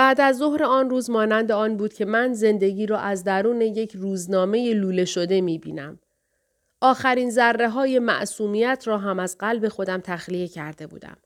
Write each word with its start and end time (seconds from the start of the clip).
بعد 0.00 0.20
از 0.20 0.36
ظهر 0.38 0.64
آن 0.64 0.90
روز 0.90 1.10
مانند 1.10 1.52
آن 1.52 1.76
بود 1.76 1.94
که 1.94 2.04
من 2.04 2.32
زندگی 2.32 2.86
را 2.86 2.98
از 2.98 3.24
درون 3.24 3.60
یک 3.60 3.92
روزنامه 3.96 4.74
لوله 4.74 5.04
شده 5.04 5.40
می 5.40 5.58
بینم. 5.58 5.98
آخرین 6.80 7.30
ذره 7.30 7.68
های 7.68 7.98
معصومیت 7.98 8.82
را 8.86 8.98
هم 8.98 9.18
از 9.18 9.38
قلب 9.38 9.68
خودم 9.68 10.00
تخلیه 10.00 10.48
کرده 10.48 10.86
بودم. 10.86 11.16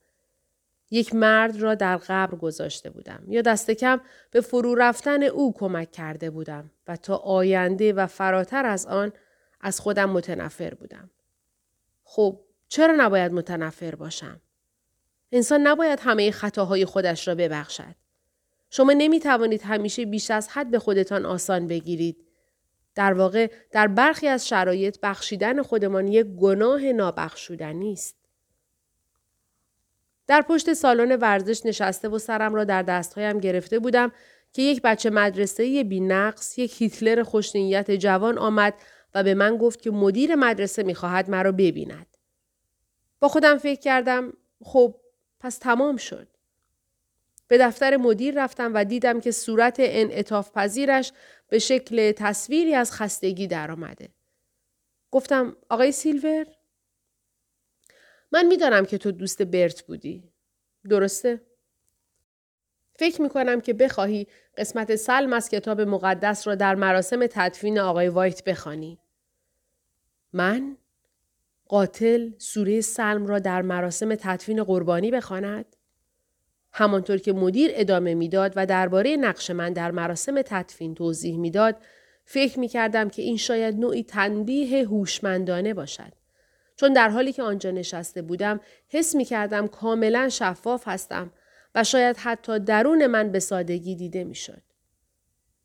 یک 0.91 1.15
مرد 1.15 1.57
را 1.57 1.75
در 1.75 1.97
قبر 1.97 2.39
گذاشته 2.39 2.91
بودم 2.91 3.23
یا 3.29 3.43
دست 3.43 3.71
کم 3.71 4.01
به 4.31 4.41
فرو 4.41 4.75
رفتن 4.75 5.23
او 5.23 5.55
کمک 5.55 5.91
کرده 5.91 6.31
بودم 6.31 6.71
و 6.89 6.97
تا 6.97 7.17
آینده 7.17 7.93
و 7.93 8.07
فراتر 8.07 8.67
از 8.67 8.87
آن 8.87 9.13
از 9.61 9.81
خودم 9.81 10.11
متنفر 10.11 10.75
بودم. 10.75 11.11
خب 12.05 12.41
چرا 12.69 12.95
نباید 12.97 13.33
متنفر 13.33 13.95
باشم؟ 13.95 14.41
انسان 15.33 15.67
نباید 15.67 16.01
همه 16.03 16.31
خطاهای 16.31 16.85
خودش 16.85 17.29
را 17.29 17.35
ببخشد. 17.35 18.04
شما 18.77 18.93
نمی 18.93 19.21
توانید 19.21 19.63
همیشه 19.63 20.05
بیش 20.05 20.31
از 20.31 20.49
حد 20.49 20.71
به 20.71 20.79
خودتان 20.79 21.27
آسان 21.27 21.67
بگیرید. 21.67 22.17
در 22.95 23.13
واقع 23.13 23.51
در 23.73 23.87
برخی 23.87 24.29
از 24.29 24.49
شرایط 24.49 24.99
بخشیدن 25.03 25.63
خودمان 25.63 26.09
یک 26.09 26.27
گناه 26.27 26.93
نابخشودنی 26.93 27.93
است. 27.93 28.17
در 30.27 30.43
پشت 30.43 30.73
سالن 30.73 31.17
ورزش 31.17 31.67
نشسته 31.67 32.09
و 32.09 32.19
سرم 32.19 32.55
را 32.55 32.65
در 32.65 32.83
دستهایم 32.83 33.39
گرفته 33.39 33.79
بودم 33.79 34.13
که 34.53 34.63
یک 34.63 34.83
بچه 34.83 35.11
مدرسه 35.11 35.85
بی 35.85 36.01
نقص، 36.01 36.59
یک 36.59 36.83
هیتلر 36.83 37.23
خوشنیت 37.23 37.91
جوان 37.91 38.39
آمد 38.39 38.75
و 39.15 39.23
به 39.23 39.35
من 39.35 39.57
گفت 39.57 39.83
که 39.83 39.91
مدیر 39.91 40.35
مدرسه 40.35 40.83
می‌خواهد 40.83 41.31
مرا 41.31 41.53
ببیند. 41.53 42.07
با 43.21 43.29
خودم 43.29 43.59
فکر 43.59 43.81
کردم 43.81 44.33
خب 44.63 44.95
پس 45.41 45.59
تمام 45.59 45.97
شد. 45.97 46.34
به 47.49 47.59
دفتر 47.59 47.97
مدیر 47.97 48.45
رفتم 48.45 48.75
و 48.75 48.85
دیدم 48.85 49.21
که 49.21 49.31
صورت 49.31 49.77
انعطاف 49.79 50.51
پذیرش 50.53 51.13
به 51.49 51.59
شکل 51.59 52.13
تصویری 52.13 52.75
از 52.75 52.93
خستگی 52.93 53.47
درآمده. 53.47 54.09
گفتم 55.11 55.57
آقای 55.69 55.93
سیلور 55.93 56.47
من 58.33 58.47
می‌دانم 58.47 58.85
که 58.85 58.99
تو 58.99 59.13
دوست 59.13 59.43
برت 59.43 59.83
بودی. 59.83 60.33
درسته؟ 60.89 61.41
فکر 62.97 63.23
می 63.23 63.29
کنم 63.29 63.61
که 63.61 63.73
بخواهی 63.73 64.27
قسمت 64.57 64.97
سلم 64.97 65.33
از 65.33 65.49
کتاب 65.49 65.81
مقدس 65.81 66.47
را 66.47 66.55
در 66.55 66.75
مراسم 66.75 67.27
تدفین 67.27 67.79
آقای 67.79 68.09
وایت 68.09 68.45
بخوانی. 68.45 68.99
من؟ 70.33 70.77
قاتل 71.69 72.31
سوره 72.39 72.81
سلم 72.81 73.27
را 73.27 73.39
در 73.39 73.63
مراسم 73.63 74.15
تدفین 74.15 74.65
قربانی 74.65 75.11
بخواند؟ 75.11 75.77
همانطور 76.77 77.19
که 77.19 77.33
مدیر 77.33 77.71
ادامه 77.75 78.15
می‌داد 78.15 78.53
و 78.57 78.67
درباره 78.67 79.17
نقش 79.17 79.51
من 79.51 79.73
در 79.73 79.91
مراسم 79.91 80.43
تدفین 80.43 80.95
توضیح 80.95 81.39
می‌داد 81.39 81.77
فکر 82.25 82.59
می 82.59 82.69
کردم 82.69 83.09
که 83.09 83.23
این 83.23 83.37
شاید 83.37 83.77
نوعی 83.77 84.03
تنبیه 84.03 84.89
هوشمندانه 84.89 85.75
باشد. 85.75 86.13
چون 86.77 86.93
در 86.93 87.09
حالی 87.09 87.33
که 87.33 87.43
آنجا 87.43 87.71
نشسته 87.71 88.23
بودم 88.23 88.61
حس 88.89 89.15
می 89.15 89.25
کردم 89.25 89.67
کاملا 89.67 90.29
شفاف 90.29 90.89
هستم 90.89 91.33
و 91.75 91.85
شاید 91.85 92.17
حتی 92.17 92.59
درون 92.59 93.07
من 93.07 93.33
به 93.33 93.41
سادگی 93.41 93.97
دیده 93.97 94.25
می 94.25 94.35
شد. 94.35 94.63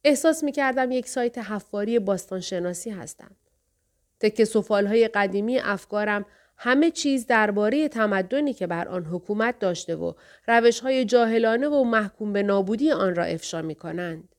احساس 0.04 0.44
می 0.44 0.52
کردم 0.52 0.92
یک 0.92 1.10
سایت 1.10 1.38
حفاری 1.38 2.00
باستان 2.00 2.40
شناسی 2.40 2.90
هستم. 2.90 3.32
تکه 4.20 4.46
سفال 4.46 4.88
های 4.88 5.08
قدیمی 5.08 5.60
افکارم 5.60 6.26
همه 6.62 6.92
چیز 6.92 7.28
درباره 7.28 7.88
تمدنی 7.88 8.54
که 8.54 8.68
بر 8.68 8.88
آن 8.88 9.06
حکومت 9.06 9.60
داشته 9.60 9.96
و 9.96 10.14
روش 10.48 10.80
های 10.80 11.06
جاهلانه 11.06 11.68
و 11.68 11.84
محکوم 11.84 12.34
به 12.34 12.44
نابودی 12.44 12.92
آن 12.92 13.16
را 13.16 13.24
افشا 13.24 13.62
می 13.62 13.76
کنند. 13.76 14.36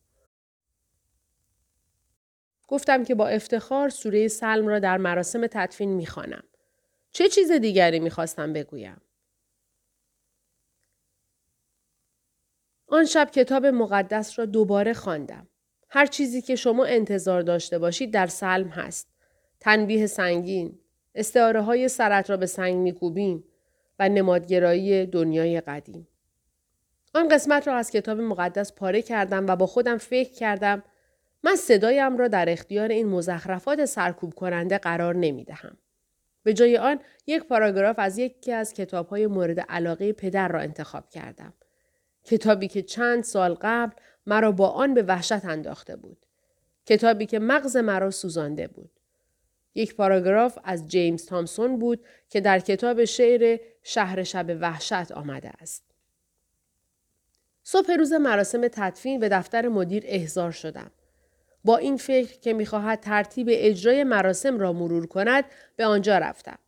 گفتم 2.68 3.04
که 3.04 3.14
با 3.14 3.28
افتخار 3.28 3.88
سوره 3.88 4.28
سلم 4.28 4.68
را 4.68 4.78
در 4.78 4.96
مراسم 4.96 5.46
تدفین 5.46 5.92
می 5.92 6.06
خانم. 6.06 6.42
چه 7.12 7.28
چیز 7.28 7.52
دیگری 7.52 8.00
می‌خواستم 8.00 8.52
بگویم؟ 8.52 9.00
آن 12.86 13.04
شب 13.04 13.30
کتاب 13.30 13.66
مقدس 13.66 14.38
را 14.38 14.46
دوباره 14.46 14.94
خواندم. 14.94 15.48
هر 15.88 16.06
چیزی 16.06 16.42
که 16.42 16.56
شما 16.56 16.84
انتظار 16.84 17.42
داشته 17.42 17.78
باشید 17.78 18.12
در 18.12 18.26
سلم 18.26 18.68
هست. 18.68 19.08
تنبیه 19.60 20.06
سنگین، 20.06 20.78
استعاره 21.14 21.60
های 21.60 21.88
سرت 21.88 22.30
را 22.30 22.36
به 22.36 22.46
سنگ 22.46 22.74
میکوبیم 22.74 23.44
و 23.98 24.08
نمادگرایی 24.08 25.06
دنیای 25.06 25.60
قدیم. 25.60 26.08
آن 27.14 27.28
قسمت 27.28 27.68
را 27.68 27.76
از 27.76 27.90
کتاب 27.90 28.20
مقدس 28.20 28.72
پاره 28.72 29.02
کردم 29.02 29.46
و 29.46 29.56
با 29.56 29.66
خودم 29.66 29.98
فکر 29.98 30.32
کردم 30.32 30.82
من 31.42 31.56
صدایم 31.56 32.16
را 32.16 32.28
در 32.28 32.48
اختیار 32.48 32.88
این 32.88 33.08
مزخرفات 33.08 33.84
سرکوب 33.84 34.34
کننده 34.34 34.78
قرار 34.78 35.16
نمی 35.16 35.44
دهم. 35.44 35.76
به 36.42 36.54
جای 36.54 36.78
آن 36.78 37.00
یک 37.26 37.44
پاراگراف 37.44 37.98
از 37.98 38.18
یکی 38.18 38.52
از 38.52 38.74
کتاب 38.74 39.08
های 39.08 39.26
مورد 39.26 39.60
علاقه 39.60 40.12
پدر 40.12 40.48
را 40.48 40.60
انتخاب 40.60 41.08
کردم. 41.08 41.52
کتابی 42.24 42.68
که 42.68 42.82
چند 42.82 43.24
سال 43.24 43.56
قبل 43.60 43.92
مرا 44.26 44.52
با 44.52 44.68
آن 44.68 44.94
به 44.94 45.02
وحشت 45.02 45.44
انداخته 45.44 45.96
بود. 45.96 46.26
کتابی 46.86 47.26
که 47.26 47.38
مغز 47.38 47.76
مرا 47.76 48.10
سوزانده 48.10 48.68
بود. 48.68 48.99
یک 49.74 49.94
پاراگراف 49.96 50.58
از 50.64 50.88
جیمز 50.88 51.26
تامسون 51.26 51.78
بود 51.78 52.04
که 52.28 52.40
در 52.40 52.58
کتاب 52.58 53.04
شعر 53.04 53.60
شهر 53.82 54.22
شب 54.22 54.58
وحشت 54.60 55.12
آمده 55.12 55.50
است. 55.60 55.84
صبح 57.62 57.92
روز 57.92 58.12
مراسم 58.12 58.68
تدفین 58.68 59.20
به 59.20 59.28
دفتر 59.28 59.68
مدیر 59.68 60.02
احضار 60.06 60.50
شدم. 60.50 60.90
با 61.64 61.76
این 61.76 61.96
فکر 61.96 62.38
که 62.38 62.52
می‌خواهد 62.52 63.00
ترتیب 63.00 63.46
اجرای 63.50 64.04
مراسم 64.04 64.58
را 64.58 64.72
مرور 64.72 65.06
کند 65.06 65.44
به 65.76 65.86
آنجا 65.86 66.18
رفتم. 66.18 66.58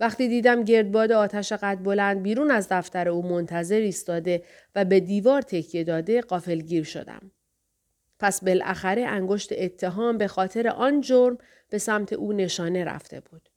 وقتی 0.00 0.28
دیدم 0.28 0.64
گردباد 0.64 1.12
آتش 1.12 1.52
قد 1.52 1.78
بلند 1.82 2.22
بیرون 2.22 2.50
از 2.50 2.68
دفتر 2.70 3.08
او 3.08 3.22
منتظر 3.22 3.78
ایستاده 3.78 4.42
و 4.74 4.84
به 4.84 5.00
دیوار 5.00 5.42
تکیه 5.42 5.84
داده 5.84 6.20
قافلگیر 6.20 6.84
شدم. 6.84 7.30
پس 8.24 8.44
بالاخره 8.44 9.06
انگشت 9.06 9.52
اتهام 9.52 10.18
به 10.18 10.28
خاطر 10.28 10.68
آن 10.68 11.00
جرم 11.00 11.38
به 11.68 11.78
سمت 11.78 12.12
او 12.12 12.32
نشانه 12.32 12.84
رفته 12.84 13.20
بود. 13.20 13.48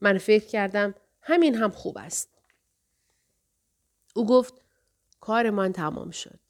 من 0.00 0.18
فکر 0.18 0.46
کردم 0.46 0.94
همین 1.22 1.54
هم 1.54 1.70
خوب 1.70 1.98
است. 1.98 2.38
او 4.14 4.26
گفت 4.26 4.54
کارمان 5.20 5.72
تمام 5.72 6.10
شد. 6.10 6.40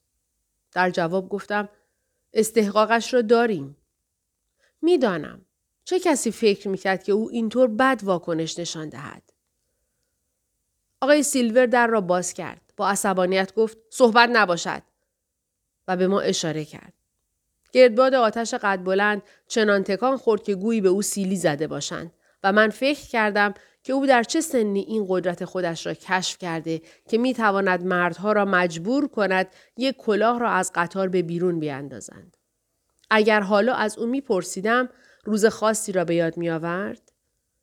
در 0.72 0.90
جواب 0.90 1.28
گفتم 1.28 1.68
استحقاقش 2.32 3.14
را 3.14 3.22
داریم. 3.22 3.76
می‌دانم. 4.82 5.44
چه 5.84 6.00
کسی 6.00 6.30
فکر 6.30 6.68
می‌کرد 6.68 7.02
که 7.02 7.12
او 7.12 7.30
اینطور 7.30 7.68
بد 7.68 8.00
واکنش 8.02 8.58
نشان 8.58 8.88
دهد؟ 8.88 9.22
آقای 11.00 11.22
سیلور 11.22 11.66
در 11.66 11.86
را 11.86 12.00
باز 12.00 12.34
کرد. 12.34 12.72
با 12.76 12.88
عصبانیت 12.88 13.54
گفت 13.54 13.78
صحبت 13.90 14.30
نباشد. 14.32 14.82
و 15.88 15.96
به 15.96 16.08
ما 16.08 16.20
اشاره 16.20 16.64
کرد. 16.64 16.99
گردباد 17.72 18.14
آتش 18.14 18.54
قد 18.54 18.84
بلند 18.84 19.22
چنان 19.48 19.82
تکان 19.82 20.16
خورد 20.16 20.42
که 20.42 20.54
گویی 20.54 20.80
به 20.80 20.88
او 20.88 21.02
سیلی 21.02 21.36
زده 21.36 21.66
باشند 21.66 22.12
و 22.44 22.52
من 22.52 22.70
فکر 22.70 23.08
کردم 23.08 23.54
که 23.82 23.92
او 23.92 24.06
در 24.06 24.22
چه 24.22 24.40
سنی 24.40 24.80
این 24.80 25.06
قدرت 25.08 25.44
خودش 25.44 25.86
را 25.86 25.94
کشف 25.94 26.38
کرده 26.38 26.82
که 27.08 27.18
می 27.18 27.34
تواند 27.34 27.84
مردها 27.84 28.32
را 28.32 28.44
مجبور 28.44 29.08
کند 29.08 29.48
یک 29.76 29.96
کلاه 29.96 30.38
را 30.38 30.50
از 30.50 30.72
قطار 30.74 31.08
به 31.08 31.22
بیرون 31.22 31.60
بیاندازند. 31.60 32.36
اگر 33.10 33.40
حالا 33.40 33.74
از 33.74 33.98
او 33.98 34.06
می 34.06 34.20
پرسیدم 34.20 34.88
روز 35.24 35.46
خاصی 35.46 35.92
را 35.92 36.04
به 36.04 36.14
یاد 36.14 36.36
می 36.36 36.50
آورد؟ 36.50 37.12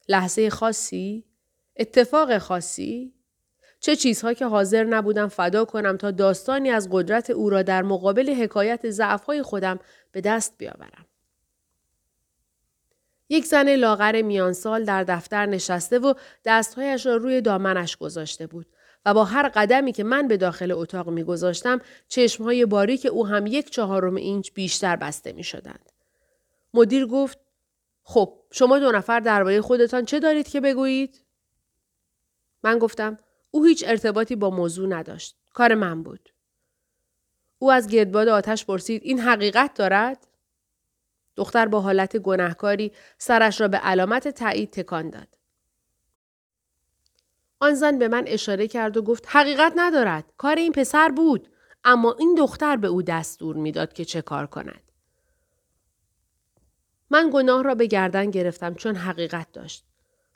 لحظه 0.09 0.49
خاصی؟ 0.49 1.23
اتفاق 1.77 2.37
خاصی؟ 2.37 3.13
چه 3.79 3.95
چیزها 3.95 4.33
که 4.33 4.45
حاضر 4.45 4.83
نبودم 4.83 5.27
فدا 5.27 5.65
کنم 5.65 5.97
تا 5.97 6.11
داستانی 6.11 6.69
از 6.69 6.89
قدرت 6.91 7.29
او 7.29 7.49
را 7.49 7.61
در 7.61 7.81
مقابل 7.81 8.33
حکایت 8.33 8.89
ضعفهای 8.89 9.43
خودم 9.43 9.79
به 10.11 10.21
دست 10.21 10.55
بیاورم. 10.57 11.05
یک 13.29 13.45
زن 13.45 13.75
لاغر 13.75 14.21
میانسال 14.21 14.83
در 14.83 15.03
دفتر 15.03 15.45
نشسته 15.45 15.99
و 15.99 16.13
دستهایش 16.45 17.05
را 17.05 17.15
روی 17.15 17.41
دامنش 17.41 17.97
گذاشته 17.97 18.47
بود 18.47 18.65
و 19.05 19.13
با 19.13 19.23
هر 19.23 19.49
قدمی 19.49 19.91
که 19.91 20.03
من 20.03 20.27
به 20.27 20.37
داخل 20.37 20.71
اتاق 20.71 21.09
میگذاشتم 21.09 21.81
چشمهای 22.07 22.65
باریک 22.65 23.07
او 23.11 23.27
هم 23.27 23.47
یک 23.47 23.69
چهارم 23.69 24.15
اینچ 24.15 24.51
بیشتر 24.51 24.95
بسته 24.95 25.33
می 25.33 25.43
شدند. 25.43 25.91
مدیر 26.73 27.05
گفت 27.05 27.39
خب 28.03 28.33
شما 28.51 28.79
دو 28.79 28.91
نفر 28.91 29.19
درباره 29.19 29.61
خودتان 29.61 30.05
چه 30.05 30.19
دارید 30.19 30.47
که 30.47 30.61
بگویید؟ 30.61 31.25
من 32.63 32.79
گفتم 32.79 33.17
او 33.57 33.63
هیچ 33.63 33.83
ارتباطی 33.87 34.35
با 34.35 34.49
موضوع 34.49 34.87
نداشت. 34.87 35.37
کار 35.53 35.75
من 35.75 36.03
بود. 36.03 36.29
او 37.59 37.71
از 37.71 37.87
گردباد 37.87 38.27
آتش 38.27 38.65
پرسید 38.65 39.01
این 39.03 39.19
حقیقت 39.19 39.73
دارد؟ 39.73 40.27
دختر 41.35 41.65
با 41.65 41.81
حالت 41.81 42.17
گناهکاری 42.17 42.91
سرش 43.17 43.61
را 43.61 43.67
به 43.67 43.77
علامت 43.77 44.27
تایید 44.27 44.71
تکان 44.71 45.09
داد. 45.09 45.27
آن 47.59 47.73
زن 47.73 47.99
به 47.99 48.07
من 48.07 48.23
اشاره 48.27 48.67
کرد 48.67 48.97
و 48.97 49.01
گفت 49.01 49.25
حقیقت 49.27 49.73
ندارد. 49.75 50.33
کار 50.37 50.55
این 50.55 50.71
پسر 50.71 51.09
بود. 51.09 51.49
اما 51.83 52.15
این 52.19 52.35
دختر 52.35 52.75
به 52.75 52.87
او 52.87 53.01
دستور 53.01 53.55
می‌داد 53.55 53.93
که 53.93 54.05
چه 54.05 54.21
کار 54.21 54.47
کند. 54.47 54.91
من 57.09 57.29
گناه 57.33 57.63
را 57.63 57.75
به 57.75 57.85
گردن 57.85 58.31
گرفتم 58.31 58.73
چون 58.73 58.95
حقیقت 58.95 59.51
داشت. 59.51 59.85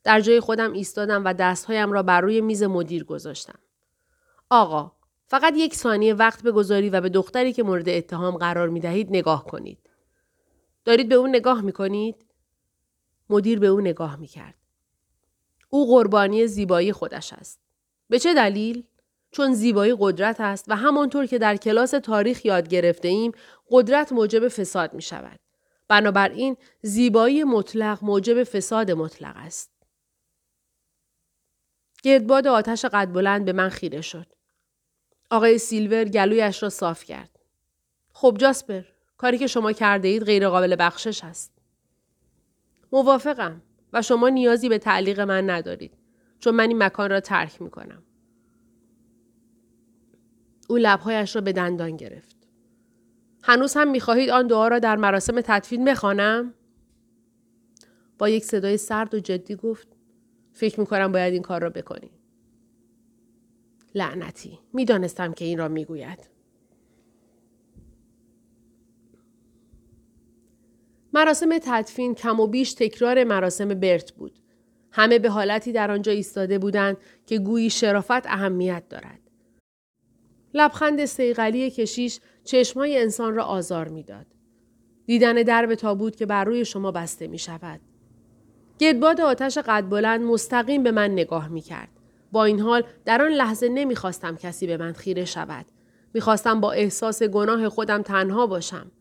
در 0.03 0.21
جای 0.21 0.39
خودم 0.39 0.73
ایستادم 0.73 1.25
و 1.25 1.33
دستهایم 1.33 1.91
را 1.91 2.03
بر 2.03 2.21
روی 2.21 2.41
میز 2.41 2.63
مدیر 2.63 3.03
گذاشتم. 3.03 3.59
آقا، 4.49 4.91
فقط 5.27 5.53
یک 5.57 5.75
ثانیه 5.75 6.13
وقت 6.13 6.43
بگذاری 6.43 6.89
و 6.89 7.01
به 7.01 7.09
دختری 7.09 7.53
که 7.53 7.63
مورد 7.63 7.89
اتهام 7.89 8.37
قرار 8.37 8.69
می 8.69 8.79
دهید 8.79 9.09
نگاه 9.09 9.45
کنید. 9.45 9.89
دارید 10.85 11.09
به 11.09 11.15
او 11.15 11.27
نگاه 11.27 11.61
می 11.61 11.71
کنید؟ 11.71 12.25
مدیر 13.29 13.59
به 13.59 13.67
او 13.67 13.81
نگاه 13.81 14.15
می 14.15 14.27
کرد. 14.27 14.55
او 15.69 15.87
قربانی 15.87 16.47
زیبایی 16.47 16.93
خودش 16.93 17.33
است. 17.33 17.59
به 18.09 18.19
چه 18.19 18.33
دلیل؟ 18.33 18.83
چون 19.31 19.53
زیبایی 19.53 19.95
قدرت 19.99 20.41
است 20.41 20.65
و 20.67 20.75
همانطور 20.75 21.25
که 21.25 21.37
در 21.37 21.55
کلاس 21.57 21.91
تاریخ 21.91 22.45
یاد 22.45 22.67
گرفته 22.67 23.07
ایم 23.07 23.31
قدرت 23.69 24.11
موجب 24.11 24.47
فساد 24.47 24.93
می 24.93 25.01
شود. 25.01 25.39
بنابراین 25.87 26.57
زیبایی 26.81 27.43
مطلق 27.43 27.99
موجب 28.01 28.43
فساد 28.43 28.91
مطلق 28.91 29.33
است. 29.37 29.71
گردباد 32.01 32.47
آتش 32.47 32.85
قد 32.85 33.11
بلند 33.13 33.45
به 33.45 33.53
من 33.53 33.69
خیره 33.69 34.01
شد. 34.01 34.25
آقای 35.29 35.57
سیلور 35.57 36.03
گلویش 36.03 36.63
را 36.63 36.69
صاف 36.69 37.03
کرد. 37.03 37.39
خب 38.13 38.37
جاسپر، 38.39 38.83
کاری 39.17 39.37
که 39.37 39.47
شما 39.47 39.71
کرده 39.71 40.07
اید 40.07 40.23
غیر 40.23 40.49
قابل 40.49 40.75
بخشش 40.79 41.23
است. 41.23 41.51
موافقم 42.91 43.61
و 43.93 44.01
شما 44.01 44.29
نیازی 44.29 44.69
به 44.69 44.77
تعلیق 44.77 45.19
من 45.19 45.49
ندارید 45.49 45.97
چون 46.39 46.55
من 46.55 46.67
این 46.67 46.83
مکان 46.83 47.09
را 47.09 47.19
ترک 47.19 47.61
می 47.61 47.69
کنم. 47.69 48.03
او 50.69 50.77
لبهایش 50.77 51.35
را 51.35 51.41
به 51.41 51.53
دندان 51.53 51.97
گرفت. 51.97 52.37
هنوز 53.43 53.73
هم 53.73 53.91
می‌خواهید 53.91 54.29
آن 54.29 54.47
دعا 54.47 54.67
را 54.67 54.79
در 54.79 54.95
مراسم 54.95 55.41
تدفین 55.41 55.85
بخوانم؟ 55.85 56.53
با 58.17 58.29
یک 58.29 58.43
صدای 58.43 58.77
سرد 58.77 59.13
و 59.13 59.19
جدی 59.19 59.55
گفت 59.55 59.87
فکر 60.61 60.79
می‌کنم 60.79 61.11
باید 61.11 61.33
این 61.33 61.41
کار 61.41 61.61
را 61.61 61.69
بکنی. 61.69 62.11
لعنتی. 63.95 64.59
می‌دانستم 64.73 65.33
که 65.33 65.45
این 65.45 65.57
را 65.57 65.67
می‌گوید. 65.67 66.29
مراسم 71.13 71.57
تدفین 71.57 72.15
کم 72.15 72.39
و 72.39 72.47
بیش 72.47 72.73
تکرار 72.73 73.23
مراسم 73.23 73.67
برت 73.67 74.11
بود. 74.11 74.39
همه 74.91 75.19
به 75.19 75.29
حالتی 75.29 75.71
در 75.71 75.91
آنجا 75.91 76.11
ایستاده 76.11 76.59
بودند 76.59 76.97
که 77.25 77.39
گویی 77.39 77.69
شرافت 77.69 78.27
اهمیت 78.27 78.83
دارد. 78.89 79.19
لبخند 80.53 81.05
سیغلی 81.05 81.71
کشیش 81.71 82.19
چشمای 82.43 82.97
انسان 82.97 83.35
را 83.35 83.43
آزار 83.43 83.87
می‌داد. 83.87 84.25
دیدن 85.05 85.35
درب 85.35 85.75
تابوت 85.75 86.15
که 86.15 86.25
بر 86.25 86.43
روی 86.43 86.65
شما 86.65 86.91
بسته 86.91 87.27
می 87.27 87.37
شود. 87.37 87.81
گردباد 88.81 89.21
آتش 89.21 89.57
قد 89.57 89.89
بلند 89.89 90.21
مستقیم 90.21 90.83
به 90.83 90.91
من 90.91 91.11
نگاه 91.11 91.47
می 91.47 91.61
کرد. 91.61 91.89
با 92.31 92.45
این 92.45 92.59
حال 92.59 92.83
در 93.05 93.21
آن 93.21 93.31
لحظه 93.31 93.69
نمی‌خواستم 93.69 94.35
کسی 94.35 94.67
به 94.67 94.77
من 94.77 94.93
خیره 94.93 95.25
شود. 95.25 95.65
می‌خواستم 96.13 96.61
با 96.61 96.71
احساس 96.71 97.23
گناه 97.23 97.69
خودم 97.69 98.01
تنها 98.01 98.47
باشم. 98.47 98.91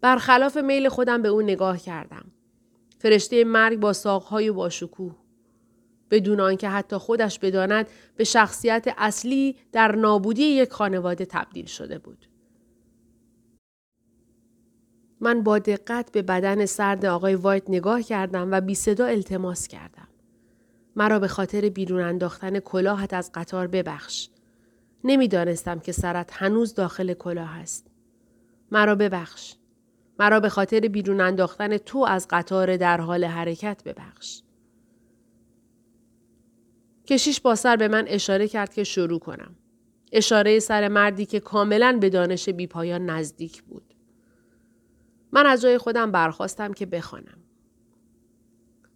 برخلاف 0.00 0.56
میل 0.56 0.88
خودم 0.88 1.22
به 1.22 1.28
او 1.28 1.42
نگاه 1.42 1.78
کردم. 1.78 2.24
فرشته 2.98 3.44
مرگ 3.44 3.80
با 3.80 3.92
ساقهای 3.92 4.50
باشکوه. 4.50 5.16
بدون 6.10 6.40
آنکه 6.40 6.68
حتی 6.68 6.96
خودش 6.96 7.38
بداند 7.38 7.88
به 8.16 8.24
شخصیت 8.24 8.94
اصلی 8.98 9.56
در 9.72 9.96
نابودی 9.96 10.42
یک 10.42 10.72
خانواده 10.72 11.24
تبدیل 11.24 11.66
شده 11.66 11.98
بود. 11.98 12.29
من 15.20 15.42
با 15.42 15.58
دقت 15.58 16.12
به 16.12 16.22
بدن 16.22 16.66
سرد 16.66 17.06
آقای 17.06 17.34
وایت 17.34 17.70
نگاه 17.70 18.02
کردم 18.02 18.48
و 18.52 18.60
بی 18.60 18.74
صدا 18.74 19.06
التماس 19.06 19.68
کردم. 19.68 20.08
مرا 20.96 21.18
به 21.18 21.28
خاطر 21.28 21.68
بیرون 21.68 22.00
انداختن 22.00 22.58
کلاهت 22.58 23.14
از 23.14 23.30
قطار 23.34 23.66
ببخش. 23.66 24.28
نمی‌دانستم 25.04 25.78
که 25.78 25.92
سرت 25.92 26.30
هنوز 26.32 26.74
داخل 26.74 27.14
کلاه 27.14 27.58
است. 27.58 27.86
مرا 28.70 28.94
ببخش. 28.94 29.54
مرا 30.18 30.40
به 30.40 30.48
خاطر 30.48 30.80
بیرون 30.80 31.20
انداختن 31.20 31.76
تو 31.76 31.98
از 31.98 32.26
قطار 32.30 32.76
در 32.76 33.00
حال 33.00 33.24
حرکت 33.24 33.82
ببخش. 33.84 34.42
کشیش 37.06 37.40
با 37.40 37.54
سر 37.54 37.76
به 37.76 37.88
من 37.88 38.04
اشاره 38.08 38.48
کرد 38.48 38.74
که 38.74 38.84
شروع 38.84 39.18
کنم. 39.18 39.56
اشاره 40.12 40.58
سر 40.58 40.88
مردی 40.88 41.26
که 41.26 41.40
کاملا 41.40 41.98
به 42.00 42.10
دانش 42.10 42.48
بیپایان 42.48 43.10
نزدیک 43.10 43.62
بود. 43.62 43.89
من 45.32 45.46
از 45.46 45.60
جای 45.60 45.78
خودم 45.78 46.12
برخواستم 46.12 46.72
که 46.72 46.86
بخوانم. 46.86 47.38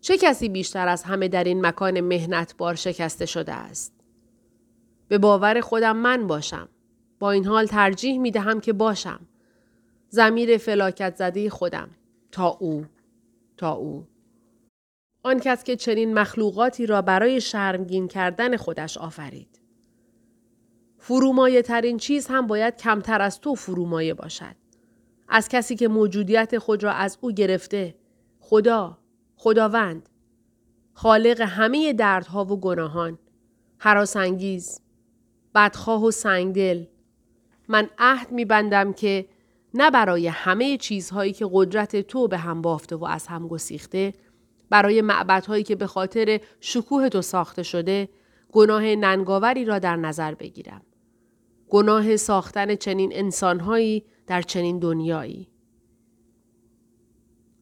چه 0.00 0.18
کسی 0.18 0.48
بیشتر 0.48 0.88
از 0.88 1.02
همه 1.02 1.28
در 1.28 1.44
این 1.44 1.66
مکان 1.66 2.00
مهنت 2.00 2.54
بار 2.56 2.74
شکسته 2.74 3.26
شده 3.26 3.52
است؟ 3.52 3.94
به 5.08 5.18
باور 5.18 5.60
خودم 5.60 5.96
من 5.96 6.26
باشم. 6.26 6.68
با 7.18 7.30
این 7.30 7.44
حال 7.44 7.66
ترجیح 7.66 8.18
می 8.18 8.30
دهم 8.30 8.60
که 8.60 8.72
باشم. 8.72 9.20
زمیر 10.08 10.56
فلاکت 10.56 11.16
زده 11.16 11.50
خودم. 11.50 11.90
تا 12.32 12.48
او. 12.48 12.86
تا 13.56 13.72
او. 13.72 14.06
آن 15.22 15.40
کس 15.40 15.64
که 15.64 15.76
چنین 15.76 16.14
مخلوقاتی 16.14 16.86
را 16.86 17.02
برای 17.02 17.40
شرمگین 17.40 18.08
کردن 18.08 18.56
خودش 18.56 18.98
آفرید. 18.98 19.60
فرومایه 20.98 21.62
ترین 21.62 21.96
چیز 21.96 22.26
هم 22.26 22.46
باید 22.46 22.76
کمتر 22.76 23.22
از 23.22 23.40
تو 23.40 23.54
فرومایه 23.54 24.14
باشد. 24.14 24.63
از 25.28 25.48
کسی 25.48 25.76
که 25.76 25.88
موجودیت 25.88 26.58
خود 26.58 26.84
را 26.84 26.92
از 26.92 27.18
او 27.20 27.32
گرفته. 27.32 27.94
خدا. 28.40 28.98
خداوند. 29.36 30.08
خالق 30.92 31.40
همه 31.40 31.92
دردها 31.92 32.44
و 32.44 32.60
گناهان. 32.60 33.18
حراسانگیز. 33.78 34.80
بدخواه 35.54 36.04
و 36.04 36.10
سنگدل. 36.10 36.84
من 37.68 37.88
عهد 37.98 38.32
می 38.32 38.44
بندم 38.44 38.92
که 38.92 39.28
نه 39.74 39.90
برای 39.90 40.26
همه 40.26 40.76
چیزهایی 40.76 41.32
که 41.32 41.48
قدرت 41.52 41.96
تو 42.00 42.28
به 42.28 42.38
هم 42.38 42.62
بافته 42.62 42.96
و 42.96 43.04
از 43.04 43.26
هم 43.26 43.48
گسیخته 43.48 44.14
برای 44.70 45.02
معبدهایی 45.02 45.62
که 45.62 45.76
به 45.76 45.86
خاطر 45.86 46.40
شکوه 46.60 47.08
تو 47.08 47.22
ساخته 47.22 47.62
شده 47.62 48.08
گناه 48.52 48.82
ننگاوری 48.82 49.64
را 49.64 49.78
در 49.78 49.96
نظر 49.96 50.34
بگیرم. 50.34 50.82
گناه 51.68 52.16
ساختن 52.16 52.74
چنین 52.74 53.10
انسانهایی 53.14 54.04
در 54.26 54.42
چنین 54.42 54.78
دنیایی. 54.78 55.48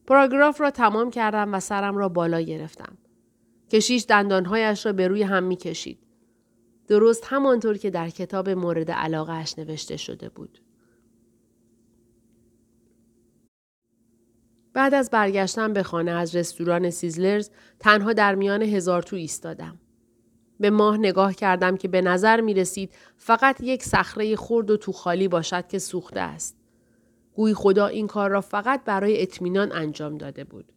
پاراگراف 0.07 0.61
را 0.61 0.71
تمام 0.71 1.09
کردم 1.09 1.53
و 1.53 1.59
سرم 1.59 1.97
را 1.97 2.09
بالا 2.09 2.41
گرفتم. 2.41 2.97
کشیش 3.71 4.05
دندانهایش 4.09 4.85
را 4.85 4.93
به 4.93 5.07
روی 5.07 5.23
هم 5.23 5.43
می 5.43 5.55
کشید. 5.55 5.99
درست 6.87 7.23
همانطور 7.27 7.77
که 7.77 7.89
در 7.89 8.09
کتاب 8.09 8.49
مورد 8.49 8.91
علاقهش 8.91 9.53
نوشته 9.57 9.97
شده 9.97 10.29
بود. 10.29 10.59
بعد 14.73 14.93
از 14.93 15.09
برگشتن 15.09 15.73
به 15.73 15.83
خانه 15.83 16.11
از 16.11 16.35
رستوران 16.35 16.89
سیزلرز 16.89 17.49
تنها 17.79 18.13
در 18.13 18.35
میان 18.35 18.61
هزار 18.61 19.01
تو 19.01 19.15
ایستادم. 19.15 19.79
به 20.63 20.69
ماه 20.69 20.97
نگاه 20.97 21.33
کردم 21.33 21.77
که 21.77 21.87
به 21.87 22.01
نظر 22.01 22.41
می 22.41 22.53
رسید 22.53 22.93
فقط 23.17 23.61
یک 23.61 23.83
صخره 23.83 24.35
خرد 24.35 24.71
و 24.71 24.77
تو 24.77 24.91
خالی 24.91 25.27
باشد 25.27 25.67
که 25.67 25.79
سوخته 25.79 26.19
است. 26.19 26.57
گوی 27.33 27.53
خدا 27.53 27.87
این 27.87 28.07
کار 28.07 28.29
را 28.29 28.41
فقط 28.41 28.83
برای 28.83 29.21
اطمینان 29.21 29.71
انجام 29.71 30.17
داده 30.17 30.43
بود. 30.43 30.73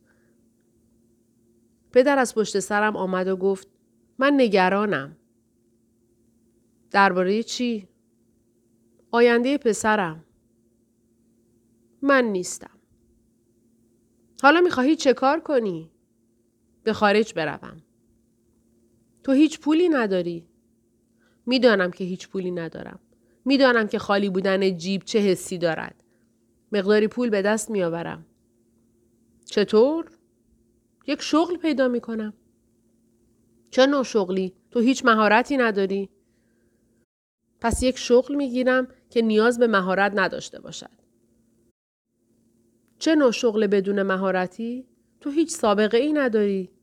پدر 1.93 2.19
از 2.19 2.35
پشت 2.35 2.59
سرم 2.59 2.97
آمد 2.97 3.28
و 3.28 3.37
گفت 3.37 3.69
من 4.19 4.33
نگرانم. 4.35 5.16
درباره 6.90 7.43
چی؟ 7.43 7.88
آینده 9.11 9.59
پسرم. 9.59 10.25
من 12.02 12.25
نیستم. 12.25 12.78
حالا 14.43 14.61
می‌خواهی 14.61 14.97
چه 14.97 15.12
کار 15.12 15.40
کنی؟ 15.40 15.90
به 16.83 16.93
خارج 16.93 17.35
بروم. 17.35 17.83
تو 19.26 19.33
هیچ 19.33 19.61
پولی 19.61 19.88
نداری؟ 19.88 20.47
می‌دانم 21.47 21.90
که 21.90 22.04
هیچ 22.04 22.28
پولی 22.28 22.50
ندارم. 22.50 22.99
می‌دانم 23.45 23.88
که 23.88 23.99
خالی 23.99 24.30
بودن 24.30 24.76
جیب 24.76 25.02
چه 25.04 25.18
حسی 25.18 25.59
دارد. 25.59 26.04
مقداری 26.73 27.09
پول 27.09 27.30
به 27.30 27.42
دست 27.42 27.71
میآورم. 27.71 28.26
چطور؟ 29.45 30.11
یک 31.06 31.23
شغل 31.23 31.56
پیدا 31.56 31.88
می 31.88 32.00
کنم. 32.00 32.35
چه 33.71 33.87
نوع 33.87 34.04
شغلی؟ 34.04 34.54
تو 34.71 34.80
هیچ 34.80 35.04
مهارتی 35.04 35.56
نداری؟ 35.56 36.09
پس 37.61 37.83
یک 37.83 37.99
شغل 37.99 38.35
می 38.35 38.50
گیرم 38.50 38.88
که 39.11 39.23
نیاز 39.23 39.59
به 39.59 39.66
مهارت 39.66 40.12
نداشته 40.14 40.61
باشد. 40.61 40.97
چه 42.99 43.14
نوع 43.14 43.30
شغل 43.30 43.66
بدون 43.66 44.02
مهارتی؟ 44.02 44.87
تو 45.21 45.30
هیچ 45.30 45.50
سابقه 45.50 45.99
ای 45.99 46.12
نداری. 46.12 46.75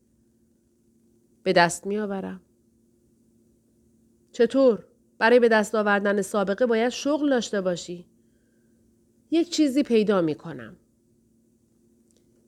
به 1.44 1.52
دست 1.52 1.86
می 1.86 1.98
آورم. 1.98 2.40
چطور؟ 4.32 4.84
برای 5.18 5.40
به 5.40 5.48
دست 5.48 5.74
آوردن 5.74 6.22
سابقه 6.22 6.66
باید 6.66 6.88
شغل 6.88 7.30
داشته 7.30 7.60
باشی. 7.60 8.06
یک 9.30 9.50
چیزی 9.50 9.82
پیدا 9.82 10.20
می 10.20 10.34
کنم. 10.34 10.76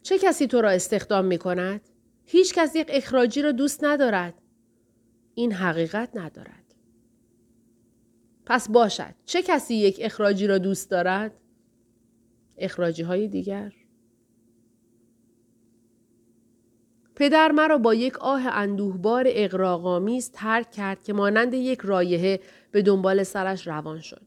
چه 0.03 0.19
کسی 0.19 0.47
تو 0.47 0.61
را 0.61 0.71
استخدام 0.71 1.25
می 1.25 1.39
کند؟ 1.39 1.81
هیچ 2.25 2.55
کس 2.55 2.77
یک 2.77 2.87
اخراجی 2.91 3.43
را 3.43 3.53
دوست 3.53 3.85
ندارد. 3.85 4.35
این 5.35 5.53
حقیقت 5.53 6.11
ندارد. 6.15 6.75
پس 8.47 8.69
باشد. 8.69 9.15
چه 9.25 9.43
کسی 9.43 9.75
یک 9.75 9.99
اخراجی 10.01 10.47
را 10.47 10.59
دوست 10.59 10.91
دارد؟ 10.91 11.41
اخراجی 12.59 13.03
های 13.03 13.29
دیگر؟ 13.29 13.73
پدر 17.17 17.53
مرا 17.53 17.79
با 17.79 17.95
یک 17.95 18.19
آه 18.19 18.47
اندوهبار 18.47 19.25
اقراغامیز 19.27 20.31
ترک 20.31 20.71
کرد 20.71 21.05
که 21.05 21.13
مانند 21.13 21.55
یک 21.55 21.81
رایحه 21.81 22.41
به 22.71 22.83
دنبال 22.83 23.23
سرش 23.23 23.67
روان 23.67 24.01
شد. 24.01 24.23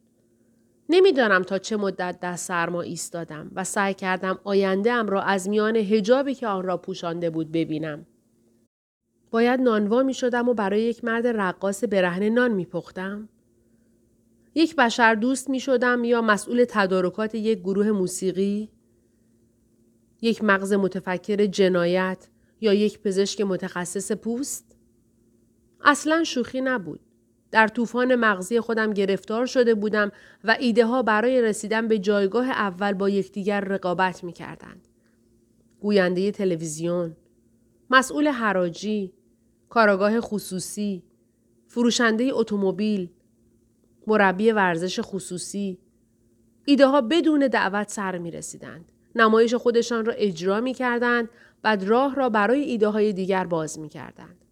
نمی‌دانم 0.89 1.43
تا 1.43 1.58
چه 1.58 1.77
مدت 1.77 2.19
در 2.19 2.36
سرما 2.36 2.81
ایستادم 2.81 3.51
و 3.55 3.63
سعی 3.63 3.93
کردم 3.93 4.39
آینده 4.43 4.91
ام 4.91 5.08
را 5.08 5.22
از 5.22 5.50
میان 5.50 5.75
هجابی 5.75 6.36
که 6.36 6.48
آن 6.48 6.63
را 6.63 6.77
پوشانده 6.77 7.29
بود 7.29 7.51
ببینم. 7.51 8.05
باید 9.31 9.60
نانوا 9.60 10.03
می 10.03 10.13
شدم 10.13 10.50
و 10.50 10.53
برای 10.53 10.81
یک 10.81 11.03
مرد 11.03 11.27
رقاص 11.27 11.84
برهنه 11.84 12.29
نان 12.29 12.51
می 12.51 12.65
پختم. 12.65 13.29
یک 14.55 14.75
بشر 14.75 15.15
دوست 15.15 15.50
می 15.50 15.60
شدم 15.60 16.03
یا 16.03 16.22
مسئول 16.22 16.65
تدارکات 16.69 17.36
یک 17.36 17.60
گروه 17.60 17.91
موسیقی؟ 17.91 18.69
یک 20.22 20.43
مغز 20.43 20.74
متفکر 20.74 21.46
جنایت 21.46 22.27
یا 22.62 22.74
یک 22.74 23.00
پزشک 23.00 23.42
متخصص 23.42 24.12
پوست؟ 24.12 24.75
اصلا 25.82 26.24
شوخی 26.24 26.62
نبود. 26.62 27.00
در 27.51 27.68
طوفان 27.68 28.16
مغزی 28.16 28.60
خودم 28.60 28.94
گرفتار 28.94 29.46
شده 29.46 29.75
بودم 29.75 30.12
و 30.44 30.56
ایده 30.60 30.86
ها 30.86 31.04
برای 31.04 31.42
رسیدن 31.42 31.88
به 31.88 32.00
جایگاه 32.00 32.50
اول 32.50 32.94
با 32.94 33.10
یکدیگر 33.10 33.60
رقابت 33.60 34.24
می 34.24 34.34
کردند. 34.34 34.88
گوینده 35.80 36.32
تلویزیون، 36.32 37.16
مسئول 37.89 38.28
حراجی، 38.28 39.13
کاراگاه 39.70 40.22
خصوصی، 40.22 41.04
فروشنده 41.68 42.30
اتومبیل، 42.34 43.10
مربی 44.08 44.51
ورزش 44.51 45.00
خصوصی، 45.04 45.80
ایده 46.66 46.88
ها 46.88 47.01
بدون 47.01 47.48
دعوت 47.48 47.89
سر 47.89 48.18
می 48.18 48.32
رسیدند. 48.32 48.92
نمایش 49.16 49.54
خودشان 49.54 50.06
را 50.06 50.13
اجرا 50.13 50.62
می 50.62 50.74
کردند 50.74 51.30
بعد 51.62 51.84
راه 51.84 52.16
را 52.16 52.30
برای 52.30 52.62
ایده 52.62 52.88
های 52.88 53.13
دیگر 53.13 53.46
باز 53.46 53.80
می 53.80 53.89
کردند. 53.89 54.46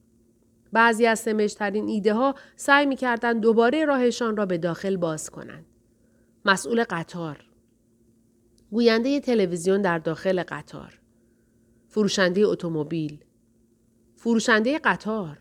بعضی 0.74 1.06
از 1.06 1.20
سمجترین 1.20 1.88
ایده 1.88 2.14
ها 2.14 2.36
سعی 2.56 2.86
می 2.86 2.96
کردند 2.96 3.42
دوباره 3.42 3.86
راهشان 3.86 4.38
را 4.38 4.46
به 4.46 4.58
داخل 4.58 4.98
باز 4.98 5.30
کنند. 5.30 5.66
مسئول 6.46 6.84
قطار 6.84 7.44
گوینده 8.72 9.20
تلویزیون 9.20 9.82
در 9.82 10.00
داخل 10.00 10.44
قطار 10.44 11.00
فروشنده 11.88 12.42
اتومبیل 12.42 13.24
فروشنده 14.16 14.80
قطار 14.80 15.38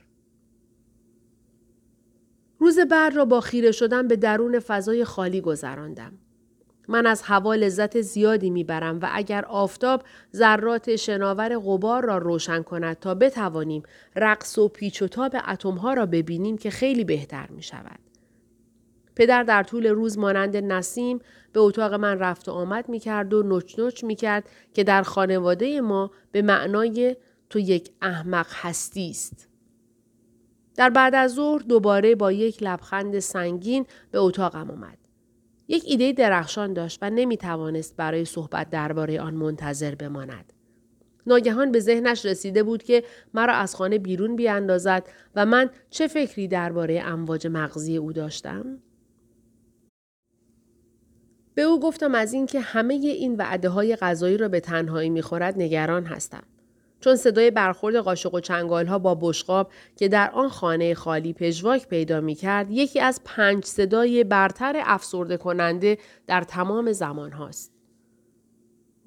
روز 2.58 2.78
بعد 2.78 3.16
را 3.16 3.24
با 3.24 3.40
خیره 3.40 3.72
شدن 3.72 4.08
به 4.08 4.16
درون 4.16 4.58
فضای 4.58 5.04
خالی 5.04 5.40
گذراندم. 5.40 6.18
من 6.88 7.06
از 7.06 7.22
هوا 7.22 7.54
لذت 7.54 8.00
زیادی 8.00 8.50
می‌برم 8.50 8.98
و 9.02 9.08
اگر 9.12 9.44
آفتاب 9.44 10.02
ذرات 10.34 10.96
شناور 10.96 11.58
غبار 11.58 12.04
را 12.04 12.18
روشن 12.18 12.62
کند 12.62 12.98
تا 12.98 13.14
بتوانیم 13.14 13.82
رقص 14.16 14.58
و 14.58 14.68
پیچ 14.68 15.02
و 15.02 15.08
تاب 15.08 15.36
اتمها 15.48 15.94
را 15.94 16.06
ببینیم 16.06 16.58
که 16.58 16.70
خیلی 16.70 17.04
بهتر 17.04 17.46
می 17.50 17.62
شود. 17.62 17.98
پدر 19.16 19.42
در 19.42 19.62
طول 19.62 19.86
روز 19.86 20.18
مانند 20.18 20.56
نسیم 20.56 21.18
به 21.52 21.60
اتاق 21.60 21.94
من 21.94 22.18
رفت 22.18 22.48
و 22.48 22.52
آمد 22.52 22.88
می 22.88 22.98
کرد 22.98 23.34
و 23.34 23.42
نچ 23.42 23.78
نچ 23.78 24.04
می 24.04 24.14
کرد 24.14 24.48
که 24.74 24.84
در 24.84 25.02
خانواده 25.02 25.80
ما 25.80 26.10
به 26.32 26.42
معنای 26.42 27.16
تو 27.50 27.58
یک 27.58 27.90
احمق 28.02 28.46
هستی 28.50 29.10
است. 29.10 29.48
در 30.76 30.90
بعد 30.90 31.14
از 31.14 31.34
ظهر 31.34 31.62
دوباره 31.62 32.14
با 32.14 32.32
یک 32.32 32.62
لبخند 32.62 33.18
سنگین 33.18 33.86
به 34.10 34.18
اتاقم 34.18 34.70
آمد. 34.70 35.05
یک 35.68 35.82
ایده 35.86 36.12
درخشان 36.12 36.72
داشت 36.72 36.98
و 37.02 37.10
نمی 37.10 37.36
توانست 37.36 37.96
برای 37.96 38.24
صحبت 38.24 38.70
درباره 38.70 39.20
آن 39.20 39.34
منتظر 39.34 39.94
بماند. 39.94 40.52
ناگهان 41.26 41.72
به 41.72 41.80
ذهنش 41.80 42.26
رسیده 42.26 42.62
بود 42.62 42.82
که 42.82 43.04
مرا 43.34 43.52
از 43.54 43.74
خانه 43.74 43.98
بیرون 43.98 44.36
بیاندازد 44.36 45.08
و 45.34 45.46
من 45.46 45.70
چه 45.90 46.06
فکری 46.06 46.48
درباره 46.48 47.02
امواج 47.04 47.46
مغزی 47.46 47.96
او 47.96 48.12
داشتم؟ 48.12 48.78
به 51.54 51.62
او 51.62 51.80
گفتم 51.80 52.14
از 52.14 52.32
اینکه 52.32 52.60
همه 52.60 52.94
این 52.94 53.36
وعده 53.36 53.68
های 53.68 53.96
غذایی 53.96 54.36
را 54.36 54.48
به 54.48 54.60
تنهایی 54.60 55.10
می‌خورد 55.10 55.54
نگران 55.58 56.04
هستم. 56.04 56.42
چون 57.06 57.16
صدای 57.16 57.50
برخورد 57.50 57.96
قاشق 57.96 58.34
و 58.34 58.40
چنگال 58.40 58.86
ها 58.86 58.98
با 58.98 59.14
بشقاب 59.20 59.72
که 59.96 60.08
در 60.08 60.30
آن 60.30 60.48
خانه 60.48 60.94
خالی 60.94 61.32
پژواک 61.32 61.88
پیدا 61.88 62.20
می 62.20 62.34
کرد 62.34 62.70
یکی 62.70 63.00
از 63.00 63.20
پنج 63.24 63.64
صدای 63.64 64.24
برتر 64.24 64.82
افسرده 64.84 65.36
کننده 65.36 65.98
در 66.26 66.42
تمام 66.42 66.92
زمان 66.92 67.32
هاست. 67.32 67.72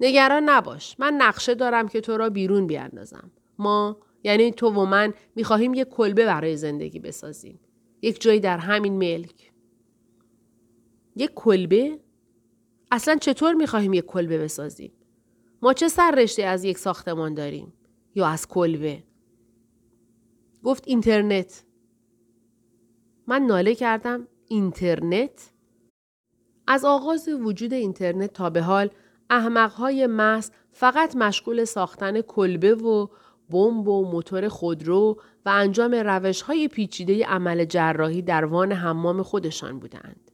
نگران 0.00 0.48
نباش. 0.48 0.96
من 0.98 1.14
نقشه 1.14 1.54
دارم 1.54 1.88
که 1.88 2.00
تو 2.00 2.16
را 2.16 2.30
بیرون 2.30 2.66
بیاندازم. 2.66 3.30
ما 3.58 3.96
یعنی 4.24 4.50
تو 4.50 4.68
و 4.68 4.84
من 4.84 5.14
خواهیم 5.44 5.74
یک 5.74 5.88
کلبه 5.88 6.26
برای 6.26 6.56
زندگی 6.56 6.98
بسازیم. 6.98 7.60
یک 8.02 8.20
جایی 8.20 8.40
در 8.40 8.58
همین 8.58 8.92
ملک. 8.92 9.52
یک 11.16 11.30
کلبه؟ 11.34 11.98
اصلا 12.90 13.16
چطور 13.16 13.66
خواهیم 13.66 13.92
یک 13.92 14.04
کلبه 14.04 14.38
بسازیم؟ 14.38 14.92
ما 15.62 15.72
چه 15.72 15.88
سر 15.88 16.10
رشته 16.10 16.42
از 16.42 16.64
یک 16.64 16.78
ساختمان 16.78 17.34
داریم؟ 17.34 17.72
یا 18.14 18.26
از 18.26 18.48
کلبه. 18.48 19.02
گفت 20.64 20.84
اینترنت. 20.86 21.64
من 23.26 23.42
ناله 23.42 23.74
کردم 23.74 24.28
اینترنت. 24.48 25.50
از 26.66 26.84
آغاز 26.84 27.28
وجود 27.28 27.72
اینترنت 27.72 28.32
تا 28.32 28.50
به 28.50 28.62
حال 28.62 28.90
احمقهای 29.30 30.06
محض 30.06 30.50
فقط 30.72 31.16
مشغول 31.16 31.64
ساختن 31.64 32.20
کلبه 32.20 32.74
و 32.74 33.06
بمب 33.50 33.88
و 33.88 34.10
موتور 34.10 34.48
خودرو 34.48 35.20
و 35.46 35.48
انجام 35.48 35.94
روش 35.94 36.42
های 36.42 36.68
پیچیده 36.68 37.26
عمل 37.26 37.64
جراحی 37.64 38.22
در 38.22 38.44
وان 38.44 38.72
حمام 38.72 39.22
خودشان 39.22 39.78
بودند. 39.78 40.29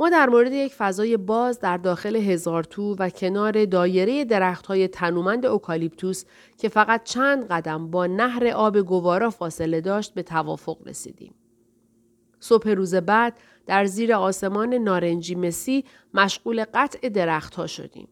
ما 0.00 0.08
در 0.08 0.28
مورد 0.28 0.52
یک 0.52 0.74
فضای 0.74 1.16
باز 1.16 1.60
در 1.60 1.76
داخل 1.76 2.16
هزار 2.16 2.64
تو 2.64 2.96
و 2.98 3.10
کنار 3.10 3.64
دایره 3.64 4.24
درخت 4.24 4.66
های 4.66 4.88
تنومند 4.88 5.46
اوکالیپتوس 5.46 6.24
که 6.58 6.68
فقط 6.68 7.04
چند 7.04 7.46
قدم 7.48 7.90
با 7.90 8.06
نهر 8.06 8.46
آب 8.48 8.78
گوارا 8.78 9.30
فاصله 9.30 9.80
داشت 9.80 10.14
به 10.14 10.22
توافق 10.22 10.88
رسیدیم. 10.88 11.34
صبح 12.40 12.70
روز 12.70 12.94
بعد 12.94 13.38
در 13.66 13.84
زیر 13.84 14.14
آسمان 14.14 14.74
نارنجی 14.74 15.34
مسی 15.34 15.84
مشغول 16.14 16.64
قطع 16.74 17.08
درختها 17.08 17.66
شدیم. 17.66 18.08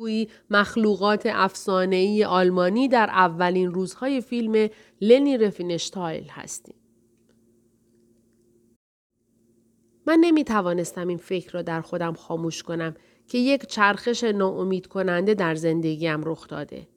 گویی 0.00 0.28
مخلوقات 0.50 1.26
افسانه‌ای 1.26 2.24
آلمانی 2.24 2.88
در 2.88 3.10
اولین 3.10 3.70
روزهای 3.70 4.20
فیلم 4.20 4.68
لنی 5.00 5.38
رفینشتایل 5.38 6.28
هستیم. 6.30 6.81
من 10.06 10.18
نمی 10.20 10.44
توانستم 10.44 11.08
این 11.08 11.18
فکر 11.18 11.52
را 11.52 11.62
در 11.62 11.80
خودم 11.80 12.12
خاموش 12.12 12.62
کنم 12.62 12.94
که 13.28 13.38
یک 13.38 13.66
چرخش 13.66 14.24
ناامید 14.24 14.86
کننده 14.86 15.34
در 15.34 15.54
زندگیم 15.54 16.24
رخ 16.24 16.48
داده. 16.48 16.88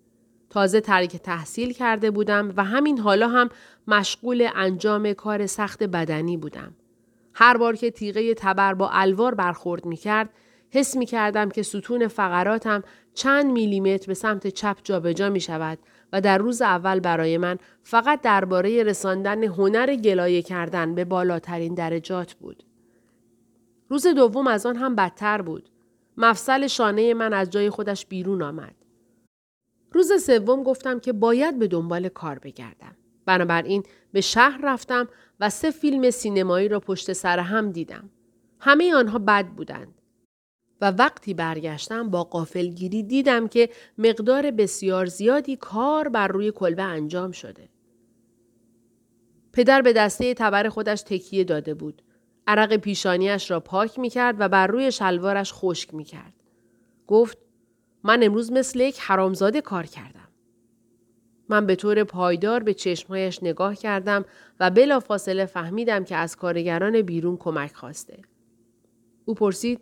تازه 0.50 0.82
ترک 0.82 1.18
تحصیل 1.18 1.74
کرده 1.74 2.12
بودم 2.12 2.54
و 2.58 2.64
همین 2.64 3.00
حالا 3.00 3.28
هم 3.28 3.50
مشغول 3.88 4.50
انجام 4.56 5.14
کار 5.14 5.46
سخت 5.46 5.84
بدنی 5.84 6.38
بودم. 6.38 6.76
هر 7.34 7.58
بار 7.58 7.76
که 7.76 7.92
تیغه 7.92 8.34
تبر 8.34 8.74
با 8.74 8.90
الوار 8.90 9.36
برخورد 9.36 9.86
می 9.86 9.98
کرد، 9.98 10.30
حس 10.72 10.98
می 10.98 11.06
کردم 11.06 11.50
که 11.50 11.64
ستون 11.64 12.08
فقراتم 12.08 12.84
چند 13.14 13.52
میلیمتر 13.52 14.08
به 14.08 14.14
سمت 14.14 14.48
چپ 14.48 14.78
جابجا 14.84 15.30
می 15.30 15.40
شود 15.40 15.80
و 16.14 16.22
در 16.22 16.38
روز 16.38 16.62
اول 16.62 17.00
برای 17.00 17.38
من 17.38 17.58
فقط 17.84 18.22
درباره 18.22 18.84
رساندن 18.84 19.44
هنر 19.44 19.96
گلایه 19.96 20.42
کردن 20.42 20.96
به 20.96 21.06
بالاترین 21.06 21.74
درجات 21.74 22.34
بود. 22.34 22.65
روز 23.90 24.08
دوم 24.08 24.48
از 24.48 24.66
آن 24.66 24.76
هم 24.76 24.96
بدتر 24.96 25.42
بود. 25.42 25.70
مفصل 26.18 26.68
شانه 26.68 27.14
من 27.14 27.34
از 27.34 27.50
جای 27.50 27.70
خودش 27.70 28.06
بیرون 28.06 28.42
آمد. 28.42 28.76
روز 29.92 30.24
سوم 30.24 30.64
گفتم 30.64 31.00
که 31.00 31.14
باید 31.14 31.60
به 31.60 31.68
دنبال 31.68 32.10
کار 32.10 32.40
بگردم. 32.40 32.96
بنابراین 33.26 33.84
به 34.12 34.22
شهر 34.22 34.60
رفتم 34.64 35.08
و 35.40 35.50
سه 35.50 35.72
فیلم 35.72 36.10
سینمایی 36.10 36.68
را 36.68 36.80
پشت 36.80 37.14
سر 37.14 37.40
هم 37.40 37.72
دیدم. 37.72 38.10
همه 38.60 38.96
آنها 38.96 39.20
بد 39.20 39.48
بودند. 39.48 40.02
و 40.82 40.92
وقتی 40.92 41.34
برگشتم 41.34 42.10
با 42.10 42.24
قافلگیری 42.24 43.04
دیدم 43.04 43.48
که 43.48 43.70
مقدار 43.98 44.52
بسیار 44.52 45.06
زیادی 45.06 45.56
کار 45.56 46.10
بر 46.10 46.28
روی 46.28 46.52
کلبه 46.52 46.84
انجام 46.84 47.32
شده. 47.32 47.70
پدر 49.54 49.82
به 49.82 49.94
دسته 49.94 50.34
تبر 50.34 50.70
خودش 50.70 51.02
تکیه 51.02 51.44
داده 51.44 51.74
بود. 51.74 52.02
عرق 52.48 52.76
پیشانیش 52.76 53.52
را 53.52 53.60
پاک 53.60 54.00
می 54.00 54.10
کرد 54.10 54.36
و 54.40 54.50
بر 54.50 54.68
روی 54.68 54.92
شلوارش 54.92 55.54
خشک 55.54 55.94
می 55.94 56.04
کرد. 56.04 56.34
گفت 57.08 57.38
من 58.04 58.24
امروز 58.24 58.52
مثل 58.52 58.80
یک 58.80 59.00
حرامزاده 59.00 59.62
کار 59.62 59.86
کردم. 59.86 60.28
من 61.50 61.66
به 61.66 61.76
طور 61.76 62.04
پایدار 62.04 62.64
به 62.64 62.74
چشمهایش 62.74 63.44
نگاه 63.44 63.76
کردم 63.76 64.26
و 64.60 64.70
بلا 64.72 65.00
فاصله 65.00 65.46
فهمیدم 65.46 66.04
که 66.04 66.16
از 66.16 66.36
کارگران 66.36 67.02
بیرون 67.02 67.38
کمک 67.38 67.74
خواسته. 67.74 68.22
او 69.26 69.34
پرسید 69.34 69.80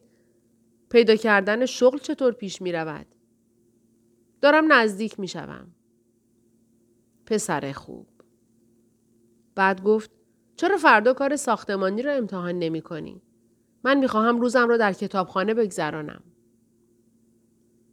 پیدا 0.90 1.16
کردن 1.16 1.66
شغل 1.66 1.98
چطور 1.98 2.34
پیش 2.34 2.62
می 2.62 2.72
رود؟ 2.72 3.06
دارم 4.42 4.74
نزدیک 4.74 5.20
می 5.20 5.28
شوم. 5.28 5.68
پسر 7.26 7.72
خوب. 7.72 8.08
بعد 9.56 9.84
گفت 9.84 10.12
چرا 10.56 10.78
فردا 10.78 11.14
کار 11.14 11.36
ساختمانی 11.36 12.02
را 12.02 12.12
امتحان 12.12 12.60
نمی 12.60 12.82
کنی؟ 12.82 13.22
من 13.84 13.98
می 13.98 14.08
خواهم 14.08 14.42
روزم 14.42 14.70
را 14.70 14.78
در 14.78 14.94
کتابخانه 14.94 15.54
بگذرانم. 15.54 16.24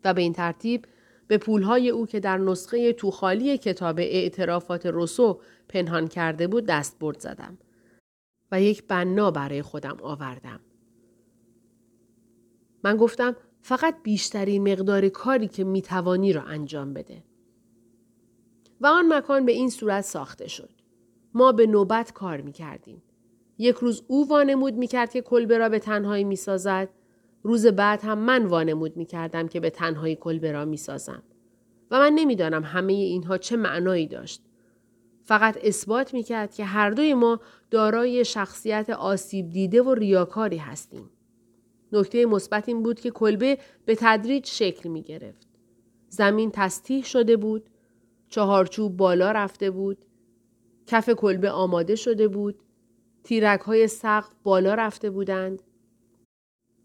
و 0.04 0.14
به 0.14 0.20
این 0.20 0.32
ترتیب 0.32 0.86
به 1.28 1.38
پولهای 1.38 1.90
او 1.90 2.06
که 2.06 2.20
در 2.20 2.38
نسخه 2.38 2.92
توخالی 2.92 3.58
کتاب 3.58 3.98
اعترافات 3.98 4.86
روسو 4.86 5.40
پنهان 5.68 6.08
کرده 6.08 6.46
بود 6.46 6.66
دست 6.66 6.98
برد 6.98 7.20
زدم 7.20 7.58
و 8.52 8.62
یک 8.62 8.86
بنا 8.88 9.30
برای 9.30 9.62
خودم 9.62 9.96
آوردم. 10.02 10.60
من 12.84 12.96
گفتم 12.96 13.36
فقط 13.62 14.02
بیشترین 14.02 14.72
مقدار 14.72 15.08
کاری 15.08 15.48
که 15.48 15.64
می‌توانی 15.64 16.32
را 16.32 16.42
انجام 16.42 16.94
بده. 16.94 17.24
و 18.80 18.86
آن 18.86 19.14
مکان 19.14 19.46
به 19.46 19.52
این 19.52 19.70
صورت 19.70 20.04
ساخته 20.04 20.48
شد. 20.48 20.79
ما 21.34 21.52
به 21.52 21.66
نوبت 21.66 22.12
کار 22.12 22.40
می 22.40 22.52
کردیم. 22.52 23.02
یک 23.58 23.76
روز 23.76 24.02
او 24.08 24.28
وانمود 24.28 24.74
می 24.74 24.86
کرد 24.86 25.10
که 25.10 25.20
کلبه 25.20 25.58
را 25.58 25.68
به 25.68 25.78
تنهایی 25.78 26.24
می 26.24 26.36
سازد. 26.36 26.88
روز 27.42 27.66
بعد 27.66 28.00
هم 28.02 28.18
من 28.18 28.46
وانمود 28.46 28.96
می 28.96 29.04
کردم 29.04 29.48
که 29.48 29.60
به 29.60 29.70
تنهایی 29.70 30.16
کلبه 30.16 30.52
را 30.52 30.64
می 30.64 30.76
سازم. 30.76 31.22
و 31.90 31.98
من 31.98 32.12
نمی‌دانم 32.12 32.64
همه 32.64 32.92
اینها 32.92 33.38
چه 33.38 33.56
معنایی 33.56 34.06
داشت. 34.06 34.42
فقط 35.24 35.58
اثبات 35.64 36.14
می 36.14 36.22
کرد 36.22 36.54
که 36.54 36.64
هر 36.64 36.90
دوی 36.90 37.14
ما 37.14 37.40
دارای 37.70 38.24
شخصیت 38.24 38.90
آسیب 38.90 39.50
دیده 39.50 39.82
و 39.82 39.94
ریاکاری 39.94 40.56
هستیم. 40.56 41.10
نکته 41.92 42.26
مثبت 42.26 42.68
این 42.68 42.82
بود 42.82 43.00
که 43.00 43.10
کلبه 43.10 43.58
به 43.84 43.96
تدریج 44.00 44.46
شکل 44.46 44.88
می 44.88 45.02
گرفت. 45.02 45.48
زمین 46.08 46.50
تستیح 46.50 47.04
شده 47.04 47.36
بود. 47.36 47.70
چهارچوب 48.28 48.96
بالا 48.96 49.32
رفته 49.32 49.70
بود. 49.70 50.04
کف 50.90 51.10
کلبه 51.10 51.50
آماده 51.50 51.96
شده 51.96 52.28
بود. 52.28 52.58
تیرک 53.24 53.60
های 53.60 53.88
سقف 53.88 54.34
بالا 54.42 54.74
رفته 54.74 55.10
بودند. 55.10 55.62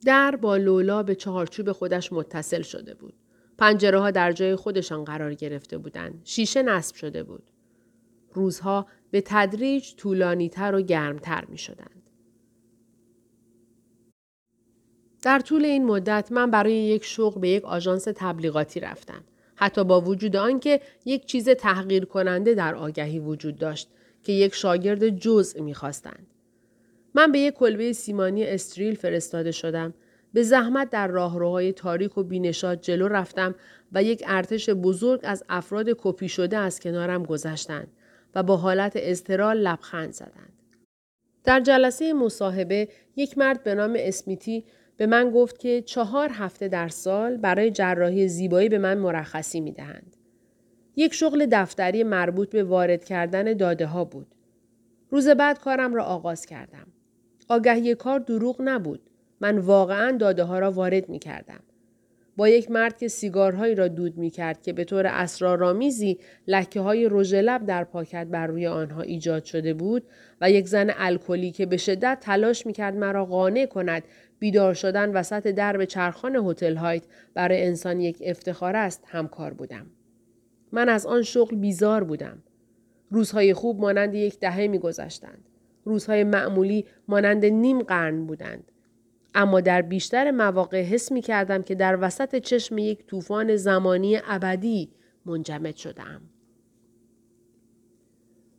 در 0.06 0.36
با 0.36 0.58
لولا 0.58 1.04
به 1.04 1.16
چهارچوب 1.16 1.72
خودش 1.72 2.14
متصل 2.14 2.62
شده 2.62 2.94
بود. 2.94 3.14
پنجره 3.58 4.00
ها 4.00 4.12
در 4.12 4.32
جای 4.32 4.56
خودشان 4.56 5.04
قرار 5.04 5.34
گرفته 5.34 5.78
بودند. 5.78 6.22
شیشه 6.24 6.64
نصب 6.64 6.96
شده 6.96 7.24
بود. 7.24 7.52
روزها 8.34 8.88
به 9.12 9.22
تدریج 9.26 9.96
طولانیتر 9.96 10.76
و 10.76 10.82
گرمتر 10.82 11.46
می 11.46 11.58
شدند. 11.58 12.10
در 15.22 15.40
طول 15.40 15.66
این 15.66 15.86
مدت 15.86 16.32
من 16.32 16.52
برای 16.52 16.74
یک 16.74 17.06
شغل 17.06 17.42
به 17.42 17.50
یک 17.50 17.66
آژانس 17.66 18.08
تبلیغاتی 18.16 18.80
رفتم. 18.80 19.24
حتی 19.56 19.84
با 19.84 20.02
وجود 20.02 20.36
آنکه 20.36 20.82
یک 21.06 21.26
چیز 21.26 21.50
تحقیر 21.50 22.06
کننده 22.06 22.54
در 22.54 22.76
آگهی 22.76 23.20
وجود 23.20 23.58
داشت 23.58 23.90
که 24.24 24.32
یک 24.32 24.56
شاگرد 24.56 25.10
جزء 25.10 25.62
می‌خواستند. 25.62 26.28
من 27.14 27.32
به 27.32 27.40
یک 27.40 27.54
کلبه 27.54 27.94
سیمانی 27.94 28.46
استریل 28.46 28.96
فرستاده 28.96 29.52
شدم. 29.52 29.94
به 30.34 30.44
زحمت 30.44 30.90
در 30.90 31.08
راهروهای 31.08 31.74
تاریک 31.74 32.18
و 32.18 32.24
بینشاد 32.24 32.82
جلو 32.82 33.08
رفتم 33.08 33.56
و 33.92 34.04
یک 34.04 34.24
ارتش 34.28 34.70
بزرگ 34.70 35.20
از 35.24 35.44
افراد 35.50 35.90
کپی 35.98 36.30
شده 36.30 36.58
از 36.58 36.80
کنارم 36.80 37.24
گذشتند 37.24 37.88
و 38.36 38.44
با 38.44 38.58
حالت 38.58 38.94
استرال 38.96 39.58
لبخند 39.58 40.14
زدند. 40.14 40.54
در 41.44 41.60
جلسه 41.60 42.14
مصاحبه 42.14 42.88
یک 43.16 43.38
مرد 43.38 43.64
به 43.64 43.76
نام 43.76 43.94
اسمیتی 43.98 44.64
به 44.98 45.06
من 45.06 45.32
گفت 45.32 45.60
که 45.60 45.82
چهار 45.82 46.30
هفته 46.34 46.68
در 46.68 46.88
سال 46.88 47.38
برای 47.38 47.72
جراحی 47.72 48.28
زیبایی 48.28 48.70
به 48.70 48.78
من 48.78 48.98
مرخصی 48.98 49.62
می 49.62 49.72
دهند. 49.72 50.16
یک 50.96 51.14
شغل 51.14 51.48
دفتری 51.52 52.04
مربوط 52.04 52.50
به 52.50 52.64
وارد 52.64 53.06
کردن 53.06 53.54
داده 53.54 53.86
ها 53.86 54.06
بود. 54.06 54.28
روز 55.10 55.28
بعد 55.28 55.60
کارم 55.60 55.94
را 55.94 56.04
آغاز 56.04 56.46
کردم. 56.46 56.88
آگهی 57.50 57.96
کار 57.96 58.20
دروغ 58.20 58.56
نبود. 58.60 59.02
من 59.42 59.58
واقعا 59.58 60.18
داده 60.18 60.44
ها 60.44 60.60
را 60.60 60.72
وارد 60.72 61.10
می 61.10 61.20
کردم. 61.20 61.60
با 62.38 62.50
یک 62.50 62.72
مرد 62.72 62.98
که 62.98 63.08
سیگارهایی 63.08 63.76
را 63.76 63.88
دود 63.88 64.18
می 64.18 64.30
کرد 64.30 64.62
که 64.62 64.74
به 64.74 64.84
طور 64.84 65.08
اسرارآمیزی 65.08 66.20
لکه 66.48 66.82
های 66.82 67.08
رژ 67.12 67.34
لب 67.34 67.66
در 67.66 67.84
پاکت 67.84 68.28
بر 68.28 68.48
روی 68.48 68.68
آنها 68.68 69.02
ایجاد 69.02 69.44
شده 69.44 69.74
بود 69.74 70.04
و 70.42 70.52
یک 70.52 70.68
زن 70.68 70.94
الکلی 70.98 71.52
که 71.52 71.66
به 71.66 71.78
شدت 71.78 72.18
تلاش 72.22 72.66
می 72.66 72.74
کرد 72.74 72.96
مرا 72.96 73.26
قانع 73.26 73.66
کند 73.66 74.04
بیدار 74.40 74.74
شدن 74.74 75.10
وسط 75.10 75.48
درب 75.48 75.86
چرخان 75.86 76.36
هتل 76.36 76.76
هایت 76.76 77.04
برای 77.34 77.66
انسان 77.66 78.00
یک 78.00 78.18
افتخار 78.26 78.76
است 78.76 79.04
همکار 79.08 79.54
بودم. 79.54 79.86
من 80.72 80.90
از 80.90 81.06
آن 81.06 81.22
شغل 81.22 81.56
بیزار 81.56 82.04
بودم. 82.04 82.44
روزهای 83.12 83.54
خوب 83.54 83.80
مانند 83.80 84.14
یک 84.14 84.40
دهه 84.40 84.68
می 84.68 84.80
گذشتند. 84.80 85.50
روزهای 85.84 86.24
معمولی 86.24 86.86
مانند 87.08 87.46
نیم 87.46 87.82
قرن 87.82 88.26
بودند. 88.26 88.72
اما 89.36 89.62
در 89.62 89.82
بیشتر 89.82 90.32
مواقع 90.32 90.82
حس 90.82 91.12
می 91.12 91.22
کردم 91.22 91.62
که 91.62 91.76
در 91.76 91.98
وسط 92.02 92.36
چشم 92.36 92.78
یک 92.78 93.06
طوفان 93.06 93.56
زمانی 93.56 94.20
ابدی 94.28 94.92
منجمد 95.26 95.76
شدم. 95.76 96.22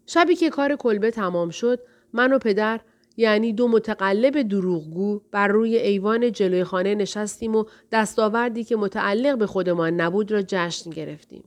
شبی 0.07 0.35
که 0.35 0.51
کار 0.51 0.77
کلبه 0.77 1.11
تمام 1.11 1.51
شد 1.51 1.81
من 2.13 2.33
و 2.33 2.39
پدر 2.39 2.81
یعنی 3.17 3.53
دو 3.53 3.69
متقلب 3.69 4.43
دروغگو 4.43 5.21
بر 5.31 5.49
روی 5.49 5.77
ایوان 5.77 6.33
جلوی 6.33 6.65
خانه 6.65 6.95
نشستیم 6.95 7.57
و 7.57 7.65
دستاوردی 7.93 8.65
که 8.65 8.77
متعلق 8.77 9.39
به 9.39 9.47
خودمان 9.47 10.01
نبود 10.01 10.33
را 10.33 10.43
جشن 10.47 10.91
گرفتیم. 10.91 11.45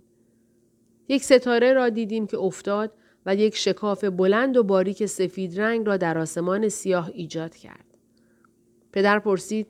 یک 1.09 1.23
ستاره 1.23 1.73
را 1.73 1.89
دیدیم 1.89 2.27
که 2.27 2.37
افتاد 2.37 2.93
و 3.25 3.35
یک 3.35 3.55
شکاف 3.55 4.03
بلند 4.03 4.57
و 4.57 4.63
باریک 4.63 5.05
سفید 5.05 5.61
رنگ 5.61 5.87
را 5.87 5.97
در 5.97 6.17
آسمان 6.17 6.69
سیاه 6.69 7.11
ایجاد 7.13 7.55
کرد. 7.55 7.85
پدر 8.91 9.19
پرسید 9.19 9.67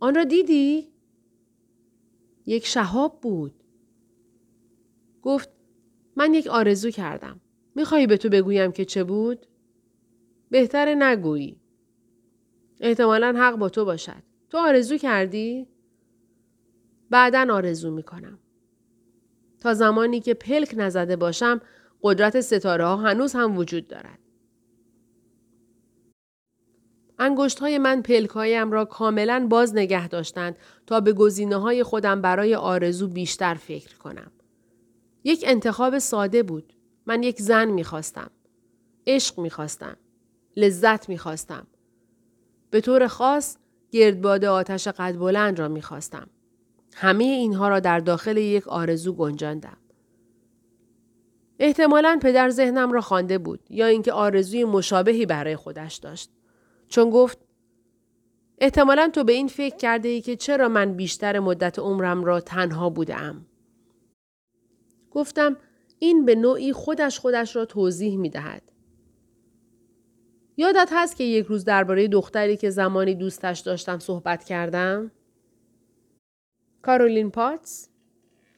آن 0.00 0.14
را 0.14 0.24
دیدی؟ 0.24 0.88
یک 2.46 2.66
شهاب 2.66 3.20
بود. 3.20 3.54
گفت 5.22 5.48
من 6.16 6.34
یک 6.34 6.46
آرزو 6.46 6.90
کردم. 6.90 7.40
می‌خواهی 7.74 8.06
به 8.06 8.16
تو 8.16 8.28
بگویم 8.28 8.72
که 8.72 8.84
چه 8.84 9.04
بود؟ 9.04 9.46
بهتر 10.50 10.94
نگویی. 10.94 11.60
احتمالا 12.80 13.34
حق 13.38 13.56
با 13.56 13.68
تو 13.68 13.84
باشد. 13.84 14.22
تو 14.48 14.58
آرزو 14.58 14.96
کردی؟ 14.96 15.68
بعدا 17.10 17.54
آرزو 17.54 17.90
می‌کنم. 17.90 18.38
تا 19.60 19.74
زمانی 19.74 20.20
که 20.20 20.34
پلک 20.34 20.74
نزده 20.76 21.16
باشم 21.16 21.60
قدرت 22.02 22.40
ستاره 22.40 22.84
ها 22.84 22.96
هنوز 22.96 23.32
هم 23.32 23.56
وجود 23.56 23.88
دارد. 23.88 24.18
انگشت 27.18 27.58
های 27.58 27.78
من 27.78 28.02
پلک 28.02 28.30
هایم 28.30 28.72
را 28.72 28.84
کاملا 28.84 29.46
باز 29.50 29.74
نگه 29.74 30.08
داشتند 30.08 30.56
تا 30.86 31.00
به 31.00 31.12
گزینه 31.12 31.56
های 31.56 31.82
خودم 31.82 32.22
برای 32.22 32.54
آرزو 32.54 33.08
بیشتر 33.08 33.54
فکر 33.54 33.96
کنم. 33.96 34.32
یک 35.24 35.44
انتخاب 35.46 35.98
ساده 35.98 36.42
بود. 36.42 36.72
من 37.06 37.22
یک 37.22 37.40
زن 37.40 37.68
می‌خواستم. 37.68 38.30
عشق 39.06 39.40
می‌خواستم. 39.40 39.96
لذت 40.56 41.08
می‌خواستم. 41.08 41.66
به 42.70 42.80
طور 42.80 43.06
خاص 43.06 43.56
گردباد 43.90 44.44
آتش 44.44 44.88
قد 44.88 45.16
بلند 45.18 45.58
را 45.58 45.68
می‌خواستم. 45.68 46.30
همه 46.94 47.24
اینها 47.24 47.68
را 47.68 47.80
در 47.80 48.00
داخل 48.00 48.36
یک 48.36 48.68
آرزو 48.68 49.12
گنجاندم. 49.12 49.76
احتمالا 51.58 52.18
پدر 52.22 52.50
ذهنم 52.50 52.92
را 52.92 53.00
خوانده 53.00 53.38
بود 53.38 53.60
یا 53.70 53.86
اینکه 53.86 54.12
آرزوی 54.12 54.64
مشابهی 54.64 55.26
برای 55.26 55.56
خودش 55.56 55.96
داشت. 55.96 56.30
چون 56.88 57.10
گفت 57.10 57.38
احتمالا 58.58 59.10
تو 59.12 59.24
به 59.24 59.32
این 59.32 59.48
فکر 59.48 59.76
کرده 59.76 60.08
ای 60.08 60.20
که 60.20 60.36
چرا 60.36 60.68
من 60.68 60.94
بیشتر 60.94 61.38
مدت 61.38 61.78
عمرم 61.78 62.24
را 62.24 62.40
تنها 62.40 62.90
بودم. 62.90 63.46
گفتم 65.10 65.56
این 65.98 66.24
به 66.24 66.34
نوعی 66.34 66.72
خودش 66.72 67.18
خودش 67.18 67.56
را 67.56 67.64
توضیح 67.64 68.16
می 68.16 68.30
دهد. 68.30 68.72
یادت 70.60 70.88
هست 70.92 71.16
که 71.16 71.24
یک 71.24 71.46
روز 71.46 71.64
درباره 71.64 72.08
دختری 72.08 72.56
که 72.56 72.70
زمانی 72.70 73.14
دوستش 73.14 73.58
داشتم 73.60 73.98
صحبت 73.98 74.44
کردم؟ 74.44 75.10
کارولین 76.82 77.30
پاتس؟ 77.30 77.88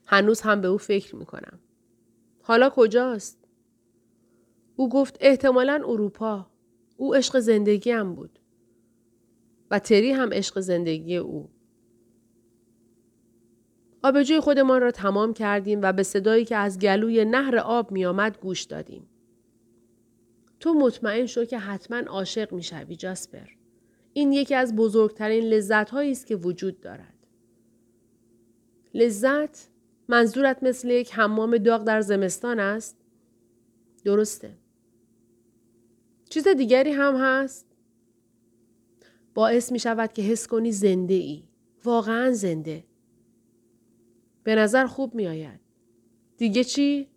هنوز 0.06 0.40
هم 0.40 0.60
به 0.60 0.68
او 0.68 0.78
فکر 0.78 1.16
می 1.16 1.26
کنم. 1.26 1.60
حالا 2.42 2.70
کجاست؟ 2.70 3.44
او 4.76 4.88
گفت 4.88 5.16
احتمالا 5.20 5.82
اروپا. 5.86 6.46
او 6.96 7.14
عشق 7.14 7.38
زندگی 7.38 7.90
هم 7.90 8.14
بود. 8.14 8.38
و 9.70 9.78
تری 9.78 10.12
هم 10.12 10.32
عشق 10.32 10.60
زندگی 10.60 11.16
او. 11.16 11.50
آبجوی 14.02 14.40
خودمان 14.40 14.80
را 14.80 14.90
تمام 14.90 15.34
کردیم 15.34 15.82
و 15.82 15.92
به 15.92 16.02
صدایی 16.02 16.44
که 16.44 16.56
از 16.56 16.78
گلوی 16.78 17.24
نهر 17.24 17.58
آب 17.58 17.90
می 17.92 18.04
آمد 18.04 18.38
گوش 18.38 18.62
دادیم. 18.62 19.11
تو 20.62 20.74
مطمئن 20.74 21.26
شو 21.26 21.44
که 21.44 21.58
حتما 21.58 21.96
عاشق 21.96 22.52
می 22.52 22.62
شوی 22.62 22.96
جاسپر. 22.96 23.48
این 24.12 24.32
یکی 24.32 24.54
از 24.54 24.76
بزرگترین 24.76 25.44
لذت 25.44 25.90
هایی 25.90 26.10
است 26.10 26.26
که 26.26 26.36
وجود 26.36 26.80
دارد. 26.80 27.26
لذت 28.94 29.68
منظورت 30.08 30.62
مثل 30.62 30.90
یک 30.90 31.14
حمام 31.14 31.58
داغ 31.58 31.84
در 31.84 32.00
زمستان 32.00 32.60
است؟ 32.60 32.96
درسته. 34.04 34.54
چیز 36.30 36.48
دیگری 36.48 36.92
هم 36.92 37.16
هست؟ 37.16 37.66
باعث 39.34 39.72
می 39.72 39.78
شود 39.78 40.12
که 40.12 40.22
حس 40.22 40.46
کنی 40.46 40.72
زنده 40.72 41.14
ای. 41.14 41.42
واقعا 41.84 42.32
زنده. 42.32 42.84
به 44.44 44.54
نظر 44.54 44.86
خوب 44.86 45.14
می 45.14 45.26
آید. 45.26 45.60
دیگه 46.36 46.64
چی؟ 46.64 47.08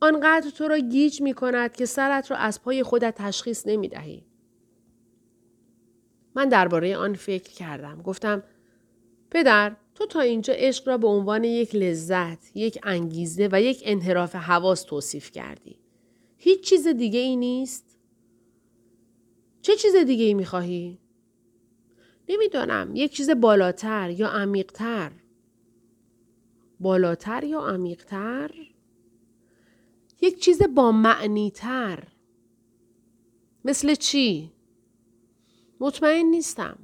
آنقدر 0.00 0.50
تو 0.50 0.68
را 0.68 0.78
گیج 0.78 1.22
می 1.22 1.34
کند 1.34 1.76
که 1.76 1.86
سرت 1.86 2.30
را 2.30 2.36
از 2.36 2.62
پای 2.62 2.82
خودت 2.82 3.14
تشخیص 3.18 3.66
نمی 3.66 3.88
دهی. 3.88 4.24
من 6.34 6.48
درباره 6.48 6.96
آن 6.96 7.14
فکر 7.14 7.52
کردم. 7.52 8.02
گفتم 8.02 8.42
پدر 9.30 9.76
تو 9.94 10.06
تا 10.06 10.20
اینجا 10.20 10.54
عشق 10.56 10.88
را 10.88 10.98
به 10.98 11.06
عنوان 11.06 11.44
یک 11.44 11.74
لذت، 11.74 12.56
یک 12.56 12.78
انگیزه 12.82 13.48
و 13.52 13.62
یک 13.62 13.82
انحراف 13.84 14.34
حواس 14.34 14.82
توصیف 14.82 15.30
کردی. 15.30 15.76
هیچ 16.36 16.60
چیز 16.60 16.86
دیگه 16.86 17.18
ای 17.18 17.36
نیست؟ 17.36 17.98
چه 19.62 19.76
چیز 19.76 19.96
دیگه 19.96 20.24
ای 20.24 20.34
می 20.34 20.44
خواهی؟ 20.44 20.98
نمی‌دانم 22.28 22.96
یک 22.96 23.12
چیز 23.12 23.30
بالاتر 23.30 24.10
یا 24.10 24.28
عمیقتر. 24.28 25.12
بالاتر 26.80 27.44
یا 27.44 27.60
عمیقتر؟ 27.60 28.50
یک 30.20 30.40
چیز 30.40 30.62
با 30.62 30.92
معنی 30.92 31.50
تر. 31.50 32.08
مثل 33.64 33.94
چی؟ 33.94 34.52
مطمئن 35.80 36.26
نیستم. 36.26 36.78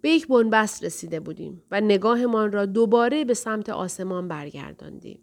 به 0.00 0.10
یک 0.10 0.28
بنبست 0.28 0.84
رسیده 0.84 1.20
بودیم 1.20 1.62
و 1.70 1.80
نگاهمان 1.80 2.52
را 2.52 2.66
دوباره 2.66 3.24
به 3.24 3.34
سمت 3.34 3.68
آسمان 3.68 4.28
برگرداندیم. 4.28 5.18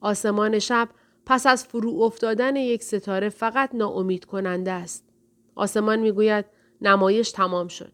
آسمان 0.00 0.58
شب 0.58 0.88
پس 1.26 1.46
از 1.46 1.64
فرو 1.64 2.02
افتادن 2.02 2.56
یک 2.56 2.82
ستاره 2.82 3.28
فقط 3.28 3.74
ناامید 3.74 4.24
کننده 4.24 4.70
است. 4.72 5.04
آسمان 5.54 5.98
می‌گوید 5.98 6.44
نمایش 6.80 7.30
تمام 7.30 7.68
شد. 7.68 7.92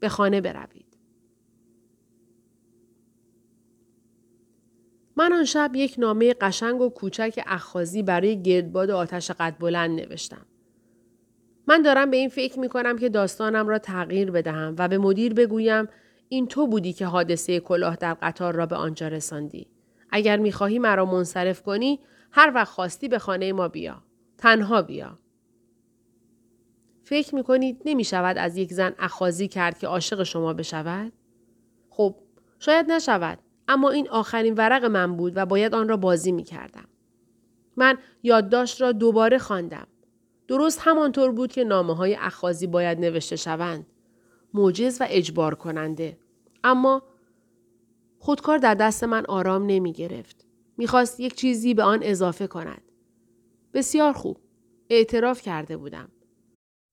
به 0.00 0.08
خانه 0.08 0.40
بروید. 0.40 0.91
من 5.22 5.32
آن 5.32 5.44
شب 5.44 5.70
یک 5.74 5.94
نامه 5.98 6.34
قشنگ 6.40 6.80
و 6.80 6.88
کوچک 6.88 7.40
اخخازی 7.46 8.02
برای 8.02 8.42
گردباد 8.42 8.90
آتش 8.90 9.30
قد 9.30 9.56
بلند 9.58 10.00
نوشتم. 10.00 10.46
من 11.66 11.82
دارم 11.82 12.10
به 12.10 12.16
این 12.16 12.28
فکر 12.28 12.58
می 12.58 12.68
کنم 12.68 12.98
که 12.98 13.08
داستانم 13.08 13.68
را 13.68 13.78
تغییر 13.78 14.30
بدهم 14.30 14.74
و 14.78 14.88
به 14.88 14.98
مدیر 14.98 15.34
بگویم 15.34 15.88
این 16.28 16.46
تو 16.46 16.66
بودی 16.66 16.92
که 16.92 17.06
حادثه 17.06 17.60
کلاه 17.60 17.96
در 17.96 18.14
قطار 18.14 18.54
را 18.54 18.66
به 18.66 18.76
آنجا 18.76 19.08
رساندی. 19.08 19.66
اگر 20.10 20.36
می 20.36 20.52
خواهی 20.52 20.78
مرا 20.78 21.04
منصرف 21.04 21.62
کنی 21.62 22.00
هر 22.30 22.52
وقت 22.54 22.72
خواستی 22.72 23.08
به 23.08 23.18
خانه 23.18 23.52
ما 23.52 23.68
بیا. 23.68 24.02
تنها 24.38 24.82
بیا. 24.82 25.18
فکر 27.04 27.34
می 27.34 27.42
کنید 27.42 27.82
نمی 27.84 28.04
شود 28.04 28.38
از 28.38 28.56
یک 28.56 28.72
زن 28.72 28.94
اخازی 28.98 29.48
کرد 29.48 29.78
که 29.78 29.86
عاشق 29.86 30.22
شما 30.22 30.52
بشود؟ 30.52 31.12
خب 31.90 32.16
شاید 32.58 32.92
نشود 32.92 33.38
اما 33.68 33.90
این 33.90 34.08
آخرین 34.08 34.54
ورق 34.54 34.84
من 34.84 35.16
بود 35.16 35.32
و 35.36 35.46
باید 35.46 35.74
آن 35.74 35.88
را 35.88 35.96
بازی 35.96 36.32
می 36.32 36.42
کردم. 36.42 36.88
من 37.76 37.98
یادداشت 38.22 38.80
را 38.80 38.92
دوباره 38.92 39.38
خواندم. 39.38 39.86
درست 40.48 40.78
همانطور 40.82 41.32
بود 41.32 41.52
که 41.52 41.64
نامه 41.64 41.96
های 41.96 42.14
اخازی 42.14 42.66
باید 42.66 42.98
نوشته 42.98 43.36
شوند. 43.36 43.86
موجز 44.54 45.00
و 45.00 45.06
اجبار 45.10 45.54
کننده. 45.54 46.18
اما 46.64 47.02
خودکار 48.18 48.58
در 48.58 48.74
دست 48.74 49.04
من 49.04 49.26
آرام 49.26 49.66
نمی 49.66 49.92
گرفت. 49.92 50.46
می‌خواست 50.76 51.20
یک 51.20 51.34
چیزی 51.34 51.74
به 51.74 51.82
آن 51.82 51.98
اضافه 52.02 52.46
کند. 52.46 52.82
بسیار 53.74 54.12
خوب. 54.12 54.38
اعتراف 54.90 55.42
کرده 55.42 55.76
بودم. 55.76 56.08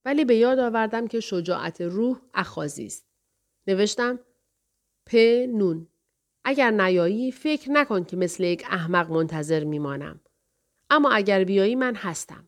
ولی 0.05 0.25
به 0.25 0.35
یاد 0.35 0.59
آوردم 0.59 1.07
که 1.07 1.19
شجاعت 1.19 1.81
روح 1.81 2.19
اخازی 2.33 2.85
است. 2.85 3.07
نوشتم 3.67 4.19
پ 5.05 5.15
نون. 5.49 5.87
اگر 6.49 6.71
نیایی 6.71 7.31
فکر 7.31 7.71
نکن 7.71 8.03
که 8.03 8.17
مثل 8.17 8.43
یک 8.43 8.65
احمق 8.69 9.11
منتظر 9.11 9.63
میمانم. 9.63 10.19
اما 10.89 11.11
اگر 11.11 11.43
بیایی 11.43 11.75
من 11.75 11.95
هستم. 11.95 12.47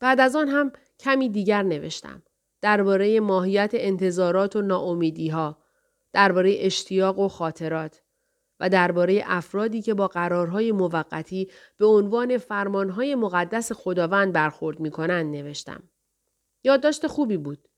بعد 0.00 0.20
از 0.20 0.36
آن 0.36 0.48
هم 0.48 0.72
کمی 0.98 1.28
دیگر 1.28 1.62
نوشتم. 1.62 2.22
درباره 2.60 3.20
ماهیت 3.20 3.70
انتظارات 3.74 4.56
و 4.56 4.62
ناامیدی 4.62 5.28
ها، 5.28 5.62
درباره 6.12 6.54
اشتیاق 6.58 7.18
و 7.18 7.28
خاطرات 7.28 8.02
و 8.60 8.68
درباره 8.68 9.22
افرادی 9.26 9.82
که 9.82 9.94
با 9.94 10.08
قرارهای 10.08 10.72
موقتی 10.72 11.50
به 11.76 11.86
عنوان 11.86 12.38
فرمانهای 12.38 13.14
مقدس 13.14 13.72
خداوند 13.72 14.32
برخورد 14.32 14.80
می 14.80 14.90
کنند 14.90 15.36
نوشتم. 15.36 15.88
یادداشت 16.64 17.06
خوبی 17.06 17.36
بود. 17.36 17.68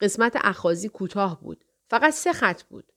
قسمت 0.00 0.36
اخازی 0.40 0.88
کوتاه 0.88 1.40
بود. 1.40 1.64
فقط 1.90 2.12
سه 2.12 2.32
خط 2.32 2.62
بود. 2.62 2.92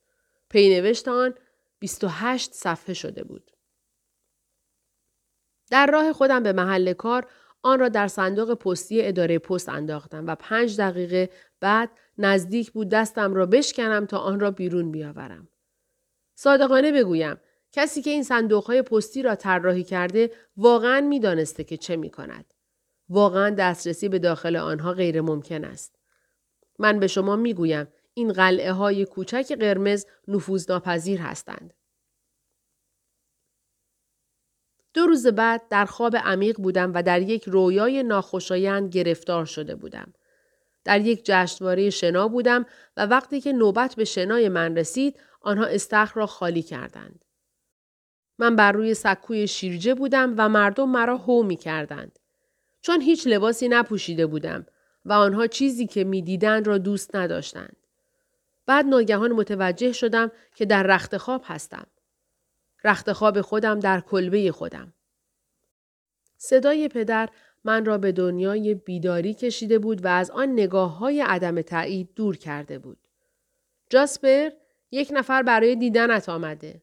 پینوشت 0.54 1.08
آن 1.08 1.34
28 1.80 2.54
صفحه 2.54 2.94
شده 2.94 3.24
بود. 3.24 3.52
در 5.72 5.86
راه 5.86 6.14
خودم 6.14 6.44
به 6.44 6.54
محل 6.54 6.94
کار 6.94 7.28
آن 7.62 7.80
را 7.80 7.90
در 7.90 8.08
صندوق 8.08 8.54
پستی 8.54 9.02
اداره 9.02 9.40
پست 9.40 9.70
انداختم 9.70 10.28
و 10.28 10.36
پنج 10.36 10.78
دقیقه 10.78 11.30
بعد 11.60 11.90
نزدیک 12.18 12.72
بود 12.72 12.90
دستم 12.90 13.34
را 13.34 13.46
بشکنم 13.46 14.06
تا 14.06 14.18
آن 14.18 14.40
را 14.40 14.52
بیرون 14.52 14.92
بیاورم. 14.92 15.48
صادقانه 16.36 16.92
بگویم 16.92 17.38
کسی 17.72 18.02
که 18.02 18.10
این 18.10 18.24
صندوق 18.24 18.64
های 18.64 18.82
پستی 18.82 19.22
را 19.22 19.36
طراحی 19.36 19.84
کرده 19.84 20.32
واقعا 20.58 21.02
می‌دانسته 21.02 21.64
که 21.64 21.78
چه 21.78 21.96
می 21.96 22.10
کند. 22.10 22.54
واقعا 23.10 23.50
دسترسی 23.50 24.10
به 24.10 24.20
داخل 24.20 24.56
آنها 24.56 24.94
غیر 24.94 25.22
ممکن 25.22 25.64
است. 25.64 26.00
من 26.80 27.00
به 27.00 27.08
شما 27.08 27.36
می 27.36 27.54
گویم 27.54 27.88
این 28.14 28.34
قلعه 28.34 28.72
های 28.72 29.06
کوچک 29.06 29.52
قرمز 29.60 30.06
نفوذناپذیر 30.28 31.22
هستند. 31.22 31.74
دو 34.94 35.06
روز 35.06 35.28
بعد 35.28 35.68
در 35.70 35.86
خواب 35.86 36.16
عمیق 36.16 36.58
بودم 36.58 36.94
و 36.94 37.04
در 37.04 37.22
یک 37.22 37.44
رویای 37.44 38.04
ناخوشایند 38.04 38.90
گرفتار 38.90 39.46
شده 39.46 39.76
بودم. 39.76 40.14
در 40.84 41.02
یک 41.02 41.22
جشنواره 41.26 41.90
شنا 41.90 42.28
بودم 42.28 42.66
و 42.98 43.06
وقتی 43.06 43.42
که 43.42 43.54
نوبت 43.54 43.96
به 43.96 44.06
شنای 44.06 44.50
من 44.50 44.78
رسید 44.78 45.20
آنها 45.42 45.66
استخر 45.66 46.20
را 46.20 46.26
خالی 46.26 46.62
کردند. 46.62 47.26
من 48.40 48.56
بر 48.56 48.72
روی 48.72 48.94
سکوی 48.94 49.48
شیرجه 49.48 49.94
بودم 49.94 50.34
و 50.38 50.50
مردم 50.50 50.90
مرا 50.90 51.18
هو 51.18 51.44
می 51.44 51.56
کردند. 51.56 52.20
چون 52.82 53.02
هیچ 53.02 53.28
لباسی 53.28 53.68
نپوشیده 53.68 54.26
بودم 54.26 54.66
و 55.06 55.14
آنها 55.14 55.48
چیزی 55.48 55.88
که 55.88 56.04
می‌دیدند 56.04 56.68
را 56.68 56.78
دوست 56.78 57.16
نداشتند. 57.16 57.83
بعد 58.66 58.86
ناگهان 58.86 59.32
متوجه 59.32 59.92
شدم 59.92 60.32
که 60.56 60.66
در 60.66 60.84
رخت 60.84 61.18
خواب 61.18 61.42
هستم. 61.46 61.88
رخت 62.84 63.12
خواب 63.12 63.42
خودم 63.42 63.80
در 63.80 64.02
کلبه 64.02 64.52
خودم. 64.52 64.94
صدای 66.38 66.88
پدر 66.88 67.30
من 67.64 67.86
را 67.86 67.98
به 67.98 68.12
دنیای 68.12 68.76
بیداری 68.76 69.34
کشیده 69.34 69.80
بود 69.80 70.06
و 70.06 70.08
از 70.08 70.32
آن 70.32 70.54
نگاه 70.54 70.98
های 70.98 71.22
عدم 71.22 71.62
تایید 71.62 72.14
دور 72.16 72.38
کرده 72.38 72.80
بود. 72.80 72.98
جاسپر 73.90 74.50
یک 74.92 75.10
نفر 75.14 75.44
برای 75.44 75.76
دیدنت 75.76 76.30
آمده. 76.30 76.82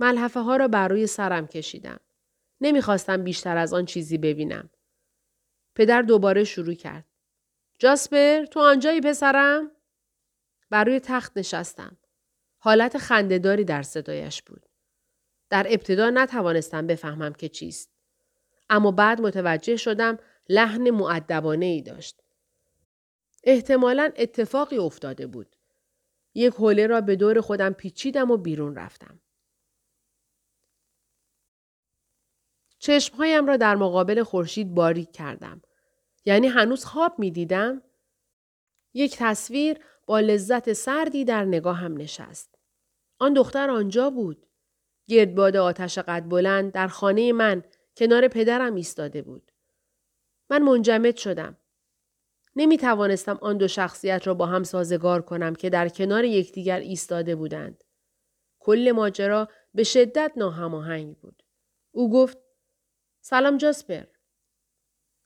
ملحفه 0.00 0.40
ها 0.40 0.56
را 0.56 0.68
بر 0.68 1.06
سرم 1.06 1.46
کشیدم. 1.46 2.00
نمی‌خواستم 2.60 3.24
بیشتر 3.24 3.56
از 3.56 3.74
آن 3.74 3.84
چیزی 3.84 4.18
ببینم. 4.18 4.70
پدر 5.74 6.02
دوباره 6.02 6.44
شروع 6.44 6.74
کرد. 6.74 7.04
جاسپر 7.78 8.44
تو 8.44 8.60
آنجایی 8.60 9.00
پسرم؟ 9.00 9.70
بر 10.74 10.84
روی 10.84 11.00
تخت 11.00 11.32
نشستم. 11.36 11.96
حالت 12.58 12.98
خندهداری 12.98 13.64
در 13.64 13.82
صدایش 13.82 14.42
بود. 14.42 14.66
در 15.50 15.66
ابتدا 15.68 16.10
نتوانستم 16.10 16.86
بفهمم 16.86 17.32
که 17.32 17.48
چیست. 17.48 17.90
اما 18.70 18.90
بعد 18.90 19.20
متوجه 19.20 19.76
شدم 19.76 20.18
لحن 20.48 20.90
معدبانه 20.90 21.66
ای 21.66 21.82
داشت. 21.82 22.22
احتمالا 23.44 24.12
اتفاقی 24.16 24.78
افتاده 24.78 25.26
بود. 25.26 25.56
یک 26.34 26.54
حوله 26.54 26.86
را 26.86 27.00
به 27.00 27.16
دور 27.16 27.40
خودم 27.40 27.72
پیچیدم 27.72 28.30
و 28.30 28.36
بیرون 28.36 28.76
رفتم. 28.76 29.20
چشمهایم 32.78 33.46
را 33.46 33.56
در 33.56 33.76
مقابل 33.76 34.22
خورشید 34.22 34.74
باریک 34.74 35.12
کردم. 35.12 35.62
یعنی 36.24 36.46
هنوز 36.46 36.84
خواب 36.84 37.18
می 37.18 37.30
دیدم؟ 37.30 37.82
یک 38.94 39.16
تصویر 39.16 39.78
با 40.06 40.20
لذت 40.20 40.72
سردی 40.72 41.24
در 41.24 41.44
نگاهم 41.44 41.96
نشست. 41.96 42.58
آن 43.18 43.34
دختر 43.34 43.70
آنجا 43.70 44.10
بود. 44.10 44.46
گردباد 45.08 45.56
آتش 45.56 45.98
قد 45.98 46.28
بلند 46.28 46.72
در 46.72 46.88
خانه 46.88 47.32
من 47.32 47.62
کنار 47.96 48.28
پدرم 48.28 48.74
ایستاده 48.74 49.22
بود. 49.22 49.52
من 50.50 50.62
منجمد 50.62 51.16
شدم. 51.16 51.56
نمی 52.56 52.78
توانستم 52.78 53.38
آن 53.42 53.58
دو 53.58 53.68
شخصیت 53.68 54.26
را 54.26 54.34
با 54.34 54.46
هم 54.46 54.62
سازگار 54.62 55.22
کنم 55.22 55.54
که 55.54 55.70
در 55.70 55.88
کنار 55.88 56.24
یکدیگر 56.24 56.80
ایستاده 56.80 57.36
بودند. 57.36 57.84
کل 58.58 58.92
ماجرا 58.94 59.48
به 59.74 59.84
شدت 59.84 60.32
ناهماهنگ 60.36 61.16
بود. 61.16 61.42
او 61.90 62.12
گفت 62.12 62.38
سلام 63.20 63.56
جاسپر. 63.56 64.04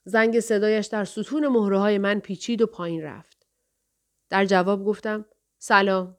زنگ 0.04 0.40
صدایش 0.40 0.86
در 0.86 1.04
ستون 1.04 1.48
مهره 1.48 1.78
های 1.78 1.98
من 1.98 2.20
پیچید 2.20 2.62
و 2.62 2.66
پایین 2.66 3.02
رفت. 3.02 3.37
در 4.30 4.44
جواب 4.44 4.84
گفتم 4.84 5.26
سلام. 5.58 6.16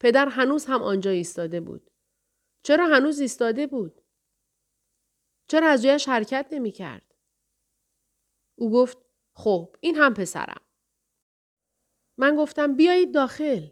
پدر 0.00 0.28
هنوز 0.28 0.64
هم 0.64 0.82
آنجا 0.82 1.10
ایستاده 1.10 1.60
بود. 1.60 1.90
چرا 2.62 2.86
هنوز 2.86 3.20
ایستاده 3.20 3.66
بود؟ 3.66 4.02
چرا 5.48 5.68
از 5.68 5.82
جایش 5.82 6.08
حرکت 6.08 6.46
نمی 6.50 6.72
کرد؟ 6.72 7.14
او 8.54 8.72
گفت 8.72 8.98
خب 9.34 9.76
این 9.80 9.96
هم 9.96 10.14
پسرم. 10.14 10.60
من 12.16 12.36
گفتم 12.36 12.76
بیایید 12.76 13.14
داخل 13.14 13.68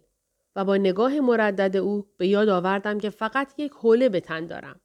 و 0.57 0.65
با 0.65 0.77
نگاه 0.77 1.21
مردد 1.21 1.77
او 1.77 2.15
به 2.17 2.27
یاد 2.27 2.49
آوردم 2.49 2.99
که 2.99 3.11
فقط 3.11 3.59
یک 3.59 3.73
حوله 3.73 4.09
به 4.09 4.21
تن 4.21 4.47
دارم. 4.47 4.81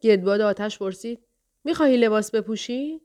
گردباد 0.00 0.40
آتش 0.40 0.78
پرسید 0.78 1.26
می‌خواهی 1.64 1.96
لباس 1.96 2.30
بپوشی؟ 2.30 3.00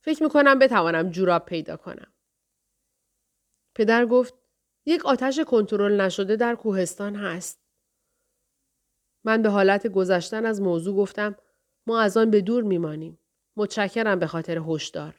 فکر 0.00 0.22
می‌کنم 0.22 0.58
بتوانم 0.58 1.10
جوراب 1.10 1.44
پیدا 1.44 1.76
کنم. 1.76 2.09
پدر 3.74 4.06
گفت 4.06 4.34
یک 4.86 5.06
آتش 5.06 5.40
کنترل 5.40 6.00
نشده 6.00 6.36
در 6.36 6.54
کوهستان 6.54 7.16
هست. 7.16 7.60
من 9.24 9.42
به 9.42 9.48
حالت 9.48 9.86
گذشتن 9.86 10.46
از 10.46 10.60
موضوع 10.60 10.96
گفتم 10.96 11.36
ما 11.86 12.00
از 12.00 12.16
آن 12.16 12.30
به 12.30 12.40
دور 12.40 12.62
میمانیم. 12.62 13.18
متشکرم 13.56 14.18
به 14.18 14.26
خاطر 14.26 14.58
هشدار. 14.58 15.14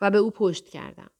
و 0.00 0.10
به 0.10 0.18
او 0.18 0.30
پشت 0.30 0.68
کردم. 0.68 1.10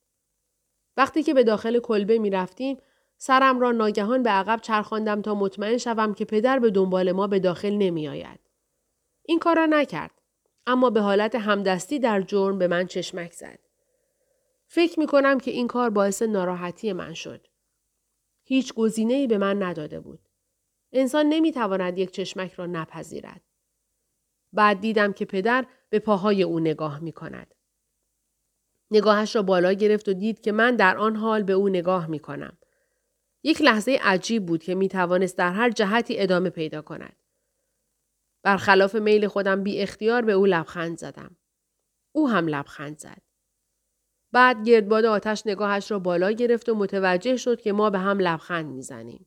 وقتی 0.96 1.22
که 1.22 1.34
به 1.34 1.44
داخل 1.44 1.78
کلبه 1.78 2.18
می 2.18 2.30
رفتیم 2.30 2.78
سرم 3.16 3.60
را 3.60 3.72
ناگهان 3.72 4.22
به 4.22 4.30
عقب 4.30 4.60
چرخاندم 4.60 5.22
تا 5.22 5.34
مطمئن 5.34 5.78
شوم 5.78 6.14
که 6.14 6.24
پدر 6.24 6.58
به 6.58 6.70
دنبال 6.70 7.12
ما 7.12 7.26
به 7.26 7.38
داخل 7.38 7.70
نمی 7.70 8.08
آید. 8.08 8.40
این 9.22 9.38
کار 9.38 9.56
را 9.56 9.66
نکرد. 9.66 10.22
اما 10.66 10.90
به 10.90 11.00
حالت 11.00 11.34
همدستی 11.34 11.98
در 11.98 12.20
جرم 12.20 12.58
به 12.58 12.68
من 12.68 12.86
چشمک 12.86 13.32
زد. 13.32 13.58
فکر 14.74 15.00
می 15.00 15.06
کنم 15.06 15.40
که 15.40 15.50
این 15.50 15.68
کار 15.68 15.90
باعث 15.90 16.22
ناراحتی 16.22 16.92
من 16.92 17.14
شد. 17.14 17.46
هیچ 18.44 18.74
گزینه 18.74 19.26
به 19.26 19.38
من 19.38 19.62
نداده 19.62 20.00
بود. 20.00 20.28
انسان 20.92 21.26
نمی 21.26 21.52
تواند 21.52 21.98
یک 21.98 22.10
چشمک 22.10 22.52
را 22.52 22.66
نپذیرد. 22.66 23.40
بعد 24.52 24.80
دیدم 24.80 25.12
که 25.12 25.24
پدر 25.24 25.66
به 25.90 25.98
پاهای 25.98 26.42
او 26.42 26.60
نگاه 26.60 27.00
می 27.00 27.12
کند. 27.12 27.54
نگاهش 28.90 29.36
را 29.36 29.42
بالا 29.42 29.72
گرفت 29.72 30.08
و 30.08 30.12
دید 30.12 30.40
که 30.40 30.52
من 30.52 30.76
در 30.76 30.96
آن 30.96 31.16
حال 31.16 31.42
به 31.42 31.52
او 31.52 31.68
نگاه 31.68 32.06
می 32.06 32.18
کنم. 32.18 32.58
یک 33.42 33.62
لحظه 33.62 33.98
عجیب 34.02 34.46
بود 34.46 34.62
که 34.62 34.74
می 34.74 34.88
توانست 34.88 35.38
در 35.38 35.52
هر 35.52 35.70
جهتی 35.70 36.18
ادامه 36.18 36.50
پیدا 36.50 36.82
کند. 36.82 37.16
برخلاف 38.42 38.94
میل 38.94 39.28
خودم 39.28 39.62
بی 39.62 39.78
اختیار 39.78 40.22
به 40.22 40.32
او 40.32 40.46
لبخند 40.46 40.98
زدم. 40.98 41.36
او 42.12 42.28
هم 42.28 42.48
لبخند 42.48 42.98
زد. 42.98 43.31
بعد 44.32 44.64
گردباد 44.64 45.04
آتش 45.04 45.42
نگاهش 45.46 45.90
را 45.90 45.98
بالا 45.98 46.30
گرفت 46.30 46.68
و 46.68 46.74
متوجه 46.74 47.36
شد 47.36 47.60
که 47.60 47.72
ما 47.72 47.90
به 47.90 47.98
هم 47.98 48.18
لبخند 48.18 48.66
می‌زنیم. 48.66 49.26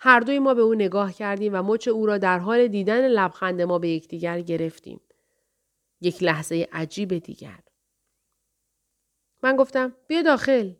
هر 0.00 0.20
دوی 0.20 0.38
ما 0.38 0.54
به 0.54 0.62
او 0.62 0.74
نگاه 0.74 1.12
کردیم 1.12 1.54
و 1.54 1.62
مچ 1.62 1.88
او 1.88 2.06
را 2.06 2.18
در 2.18 2.38
حال 2.38 2.68
دیدن 2.68 3.08
لبخند 3.08 3.62
ما 3.62 3.78
به 3.78 3.88
یکدیگر 3.88 4.40
گرفتیم. 4.40 5.00
یک 6.00 6.22
لحظه 6.22 6.68
عجیب 6.72 7.18
دیگر. 7.18 7.60
من 9.42 9.56
گفتم 9.56 9.96
بیا 10.06 10.22
داخل. 10.22 10.72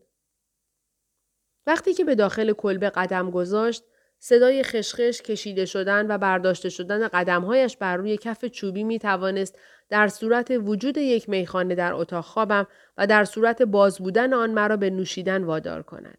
وقتی 1.67 1.93
که 1.93 2.03
به 2.03 2.15
داخل 2.15 2.53
کلبه 2.53 2.89
قدم 2.89 3.31
گذاشت 3.31 3.83
صدای 4.27 4.63
خشخش 4.63 5.21
کشیده 5.21 5.65
شدن 5.65 6.07
و 6.11 6.17
برداشته 6.17 6.69
شدن 6.69 7.07
قدمهایش 7.07 7.77
بر 7.77 7.97
روی 7.97 8.17
کف 8.17 8.45
چوبی 8.45 8.83
می 8.83 8.99
توانست 8.99 9.59
در 9.89 10.07
صورت 10.07 10.47
وجود 10.51 10.97
یک 10.97 11.29
میخانه 11.29 11.75
در 11.75 11.93
اتاق 11.93 12.25
خوابم 12.25 12.67
و 12.97 13.07
در 13.07 13.25
صورت 13.25 13.61
باز 13.61 13.99
بودن 13.99 14.33
آن 14.33 14.51
مرا 14.51 14.77
به 14.77 14.89
نوشیدن 14.89 15.43
وادار 15.43 15.83
کند. 15.83 16.17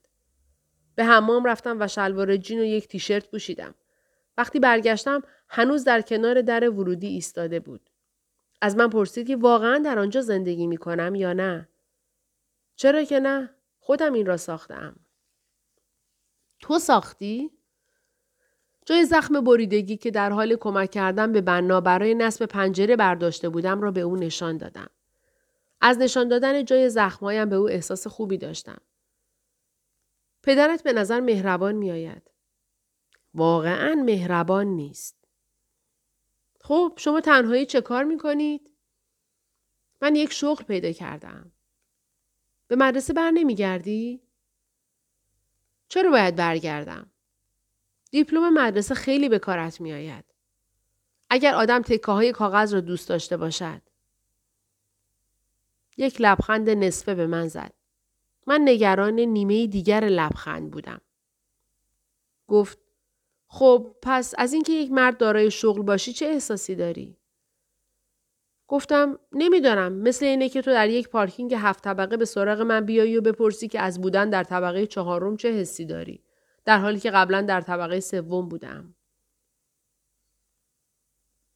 به 0.95 1.05
حمام 1.05 1.45
رفتم 1.45 1.77
و 1.81 1.89
شلوار 1.89 2.37
جین 2.37 2.61
و 2.61 2.65
یک 2.65 2.89
تیشرت 2.89 3.31
پوشیدم. 3.31 3.75
وقتی 4.39 4.61
برگشتم 4.61 5.23
هنوز 5.49 5.85
در 5.85 6.01
کنار 6.01 6.43
در 6.43 6.71
ورودی 6.71 7.09
ایستاده 7.09 7.61
بود. 7.61 7.91
از 8.61 8.77
من 8.77 8.91
پرسید 8.91 9.27
که 9.27 9.37
واقعا 9.37 9.79
در 9.79 9.99
آنجا 9.99 10.21
زندگی 10.21 10.67
می 10.67 10.77
کنم 10.77 11.15
یا 11.15 11.33
نه؟ 11.33 11.69
چرا 12.77 13.05
که 13.05 13.21
نه؟ 13.21 13.51
خودم 13.79 14.13
این 14.13 14.27
را 14.27 14.37
ساختم. 14.37 14.97
تو 16.61 16.79
ساختی؟ 16.79 17.56
جای 18.87 19.05
زخم 19.05 19.41
بریدگی 19.41 19.97
که 19.97 20.11
در 20.11 20.31
حال 20.31 20.57
کمک 20.57 20.91
کردن 20.91 21.33
به 21.33 21.41
بنا 21.41 21.81
برای 21.81 22.15
نصب 22.15 22.47
پنجره 22.47 22.97
برداشته 22.97 23.49
بودم 23.49 23.81
را 23.81 23.91
به 23.91 24.01
او 24.01 24.17
نشان 24.17 24.57
دادم. 24.57 24.91
از 25.81 25.99
نشان 25.99 26.29
دادن 26.29 26.65
جای 26.65 26.91
زخمهایم 26.91 27.49
به 27.49 27.57
او 27.57 27.69
احساس 27.69 28.07
خوبی 28.07 28.39
داشتم. 28.39 28.81
پدرت 30.43 30.83
به 30.83 30.93
نظر 30.93 31.21
مهربان 31.21 31.75
می 31.75 31.91
آید. 31.91 32.31
واقعا 33.35 33.95
مهربان 33.95 34.67
نیست. 34.67 35.17
خب 36.61 36.93
شما 36.97 37.21
تنهایی 37.21 37.67
چه 37.67 37.81
کار 37.81 38.05
می 38.05 38.19
کنید؟ 38.19 38.71
من 40.03 40.17
یک 40.17 40.33
شغل 40.33 40.65
پیدا 40.65 40.93
کردم. 40.93 41.53
به 42.69 42.77
مدرسه 42.77 43.13
بر 43.13 43.31
نمی 43.31 43.55
گردی؟ 43.55 44.23
چرا 45.89 46.11
باید 46.11 46.37
برگردم؟ 46.37 47.11
دیپلم 48.11 48.55
مدرسه 48.55 48.95
خیلی 48.95 49.29
به 49.29 49.39
کارت 49.39 49.81
می 49.81 49.93
آید. 49.93 50.25
اگر 51.31 51.55
آدم 51.55 51.83
تکه 51.83 52.13
های 52.13 52.33
کاغذ 52.33 52.75
را 52.75 52.81
دوست 52.81 53.09
داشته 53.09 53.37
باشد. 53.37 53.83
یک 55.97 56.17
لبخند 56.21 56.71
نصفه 56.71 57.15
به 57.15 57.27
من 57.27 57.49
زد. 57.49 57.73
من 58.47 58.61
نگران 58.65 59.21
نیمه 59.21 59.67
دیگر 59.67 60.05
لبخند 60.05 60.71
بودم. 60.71 61.01
گفت 62.47 62.79
خب 63.49 63.97
پس 64.03 64.35
از 64.39 64.53
اینکه 64.53 64.73
یک 64.73 64.91
مرد 64.91 65.19
دارای 65.19 65.51
شغل 65.51 65.83
باشی 65.83 66.13
چه 66.13 66.27
احساسی 66.27 66.75
داری؟ 66.75 67.17
گفتم 68.69 69.19
نمی‌دانم 69.33 69.93
مثل 69.93 70.27
اینه 70.27 70.49
که 70.49 70.63
تو 70.63 70.71
در 70.71 70.89
یک 70.89 71.09
پارکینگ 71.09 71.55
هفت 71.55 71.85
طبقه 71.85 72.17
به 72.17 72.25
سراغ 72.25 72.61
من 72.61 72.81
بیایی 72.81 73.17
و 73.17 73.21
بپرسی 73.21 73.69
که 73.69 73.81
از 73.81 74.01
بودن 74.01 74.31
در 74.31 74.45
طبقه 74.45 74.87
چهارم 74.87 75.37
چه 75.37 75.53
حسی 75.53 75.85
داری 75.85 76.26
در 76.67 76.79
حالی 76.79 77.01
که 77.01 77.11
قبلا 77.11 77.43
در 77.43 77.61
طبقه 77.61 78.01
سوم 78.01 78.49
بودم. 78.49 78.95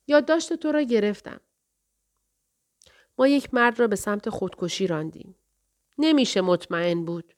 یادداشت 0.06 0.52
تو 0.52 0.72
را 0.72 0.82
گرفتم. 0.82 1.40
ما 3.18 3.28
یک 3.28 3.54
مرد 3.54 3.80
را 3.80 3.86
به 3.86 3.96
سمت 3.96 4.30
خودکشی 4.30 4.86
راندیم. 4.86 5.36
نمیشه 5.98 6.40
مطمئن 6.40 7.04
بود. 7.04 7.34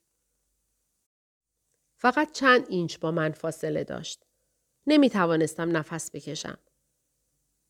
فقط 1.97 2.31
چند 2.31 2.65
اینچ 2.69 2.97
با 2.97 3.11
من 3.11 3.31
فاصله 3.31 3.83
داشت. 3.83 4.25
نمی 4.87 5.09
توانستم 5.09 5.77
نفس 5.77 6.11
بکشم. 6.11 6.57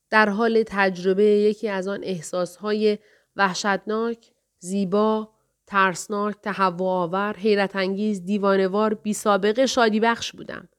در 0.09 0.29
حال 0.29 0.63
تجربه 0.67 1.23
یکی 1.23 1.69
از 1.69 1.87
آن 1.87 2.03
احساسهای 2.03 2.99
وحشتناک، 3.35 4.31
زیبا، 4.59 5.32
ترسناک، 5.73 6.36
تهوع 6.41 7.31
حیرت 7.31 7.75
انگیز، 7.75 8.25
دیوانوار، 8.25 8.93
بی 8.93 9.13
سابقه 9.13 9.65
شادی 9.65 9.99
بخش 9.99 10.31
بودم 10.31 10.69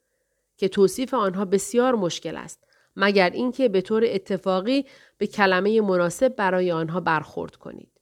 که 0.56 0.68
توصیف 0.68 1.14
آنها 1.14 1.44
بسیار 1.44 1.94
مشکل 1.94 2.36
است 2.36 2.64
مگر 2.96 3.30
اینکه 3.30 3.68
به 3.68 3.80
طور 3.80 4.04
اتفاقی 4.06 4.86
به 5.18 5.26
کلمه 5.26 5.80
مناسب 5.80 6.28
برای 6.36 6.72
آنها 6.72 7.00
برخورد 7.00 7.56
کنید. 7.56 8.00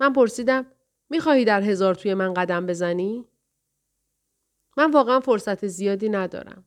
من 0.00 0.12
پرسیدم 0.12 0.66
می‌خواهی 1.10 1.44
در 1.44 1.62
هزار 1.62 1.94
توی 1.94 2.14
من 2.14 2.34
قدم 2.34 2.66
بزنی؟ 2.66 3.28
من 4.76 4.90
واقعا 4.90 5.20
فرصت 5.20 5.66
زیادی 5.66 6.08
ندارم. 6.08 6.64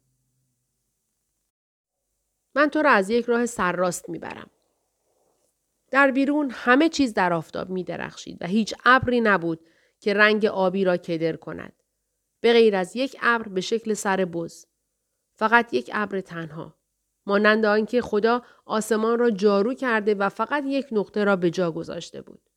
من 2.56 2.70
تو 2.70 2.82
را 2.82 2.92
از 2.92 3.10
یک 3.10 3.26
راه 3.26 3.46
سرراست 3.46 4.10
می‌برم. 4.10 4.50
در 5.92 6.12
بیرون 6.12 6.50
همه 6.54 6.90
چیز 6.90 7.14
در 7.14 7.34
آفتاب 7.34 7.70
می 7.70 7.84
درخشید 7.84 8.38
و 8.42 8.48
هیچ 8.48 8.74
ابری 8.86 9.22
نبود 9.22 9.60
که 10.00 10.14
رنگ 10.14 10.46
آبی 10.46 10.84
را 10.84 10.98
کدر 10.98 11.36
کند. 11.36 11.84
به 12.42 12.54
غیر 12.54 12.76
از 12.76 12.96
یک 12.96 13.18
ابر 13.22 13.48
به 13.48 13.62
شکل 13.62 13.94
سر 13.94 14.26
بز. 14.26 14.66
فقط 15.36 15.74
یک 15.74 15.90
ابر 15.94 16.22
تنها. 16.22 16.76
مانند 17.26 17.66
آنکه 17.66 18.02
خدا 18.02 18.42
آسمان 18.66 19.20
را 19.20 19.30
جارو 19.30 19.74
کرده 19.74 20.16
و 20.16 20.30
فقط 20.30 20.64
یک 20.68 20.88
نقطه 20.92 21.24
را 21.24 21.36
به 21.36 21.50
جا 21.50 21.72
گذاشته 21.72 22.22
بود. 22.22 22.50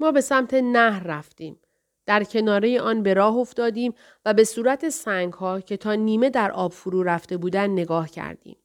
ما 0.00 0.12
به 0.12 0.20
سمت 0.20 0.54
نهر 0.54 1.02
رفتیم. 1.02 1.60
در 2.06 2.24
کناره 2.24 2.80
آن 2.80 3.02
به 3.02 3.14
راه 3.14 3.36
افتادیم 3.36 3.94
و 4.24 4.34
به 4.34 4.44
صورت 4.44 4.88
سنگ 4.88 5.32
ها 5.32 5.60
که 5.60 5.76
تا 5.76 5.94
نیمه 5.94 6.30
در 6.30 6.52
آب 6.52 6.72
فرو 6.72 7.02
رفته 7.02 7.36
بودن 7.36 7.70
نگاه 7.70 8.08
کردیم. 8.08 8.56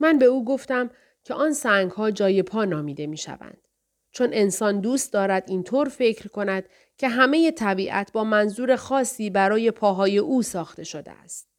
من 0.00 0.18
به 0.18 0.24
او 0.24 0.44
گفتم 0.44 0.90
که 1.24 1.34
آن 1.34 1.52
سنگ 1.52 1.90
ها 1.90 2.10
جای 2.10 2.42
پا 2.42 2.64
نامیده 2.64 3.06
می 3.06 3.16
شوند. 3.16 3.68
چون 4.12 4.28
انسان 4.32 4.80
دوست 4.80 5.12
دارد 5.12 5.44
اینطور 5.46 5.88
فکر 5.88 6.28
کند 6.28 6.64
که 6.98 7.08
همه 7.08 7.50
طبیعت 7.50 8.12
با 8.12 8.24
منظور 8.24 8.76
خاصی 8.76 9.30
برای 9.30 9.70
پاهای 9.70 10.18
او 10.18 10.42
ساخته 10.42 10.84
شده 10.84 11.10
است. 11.10 11.51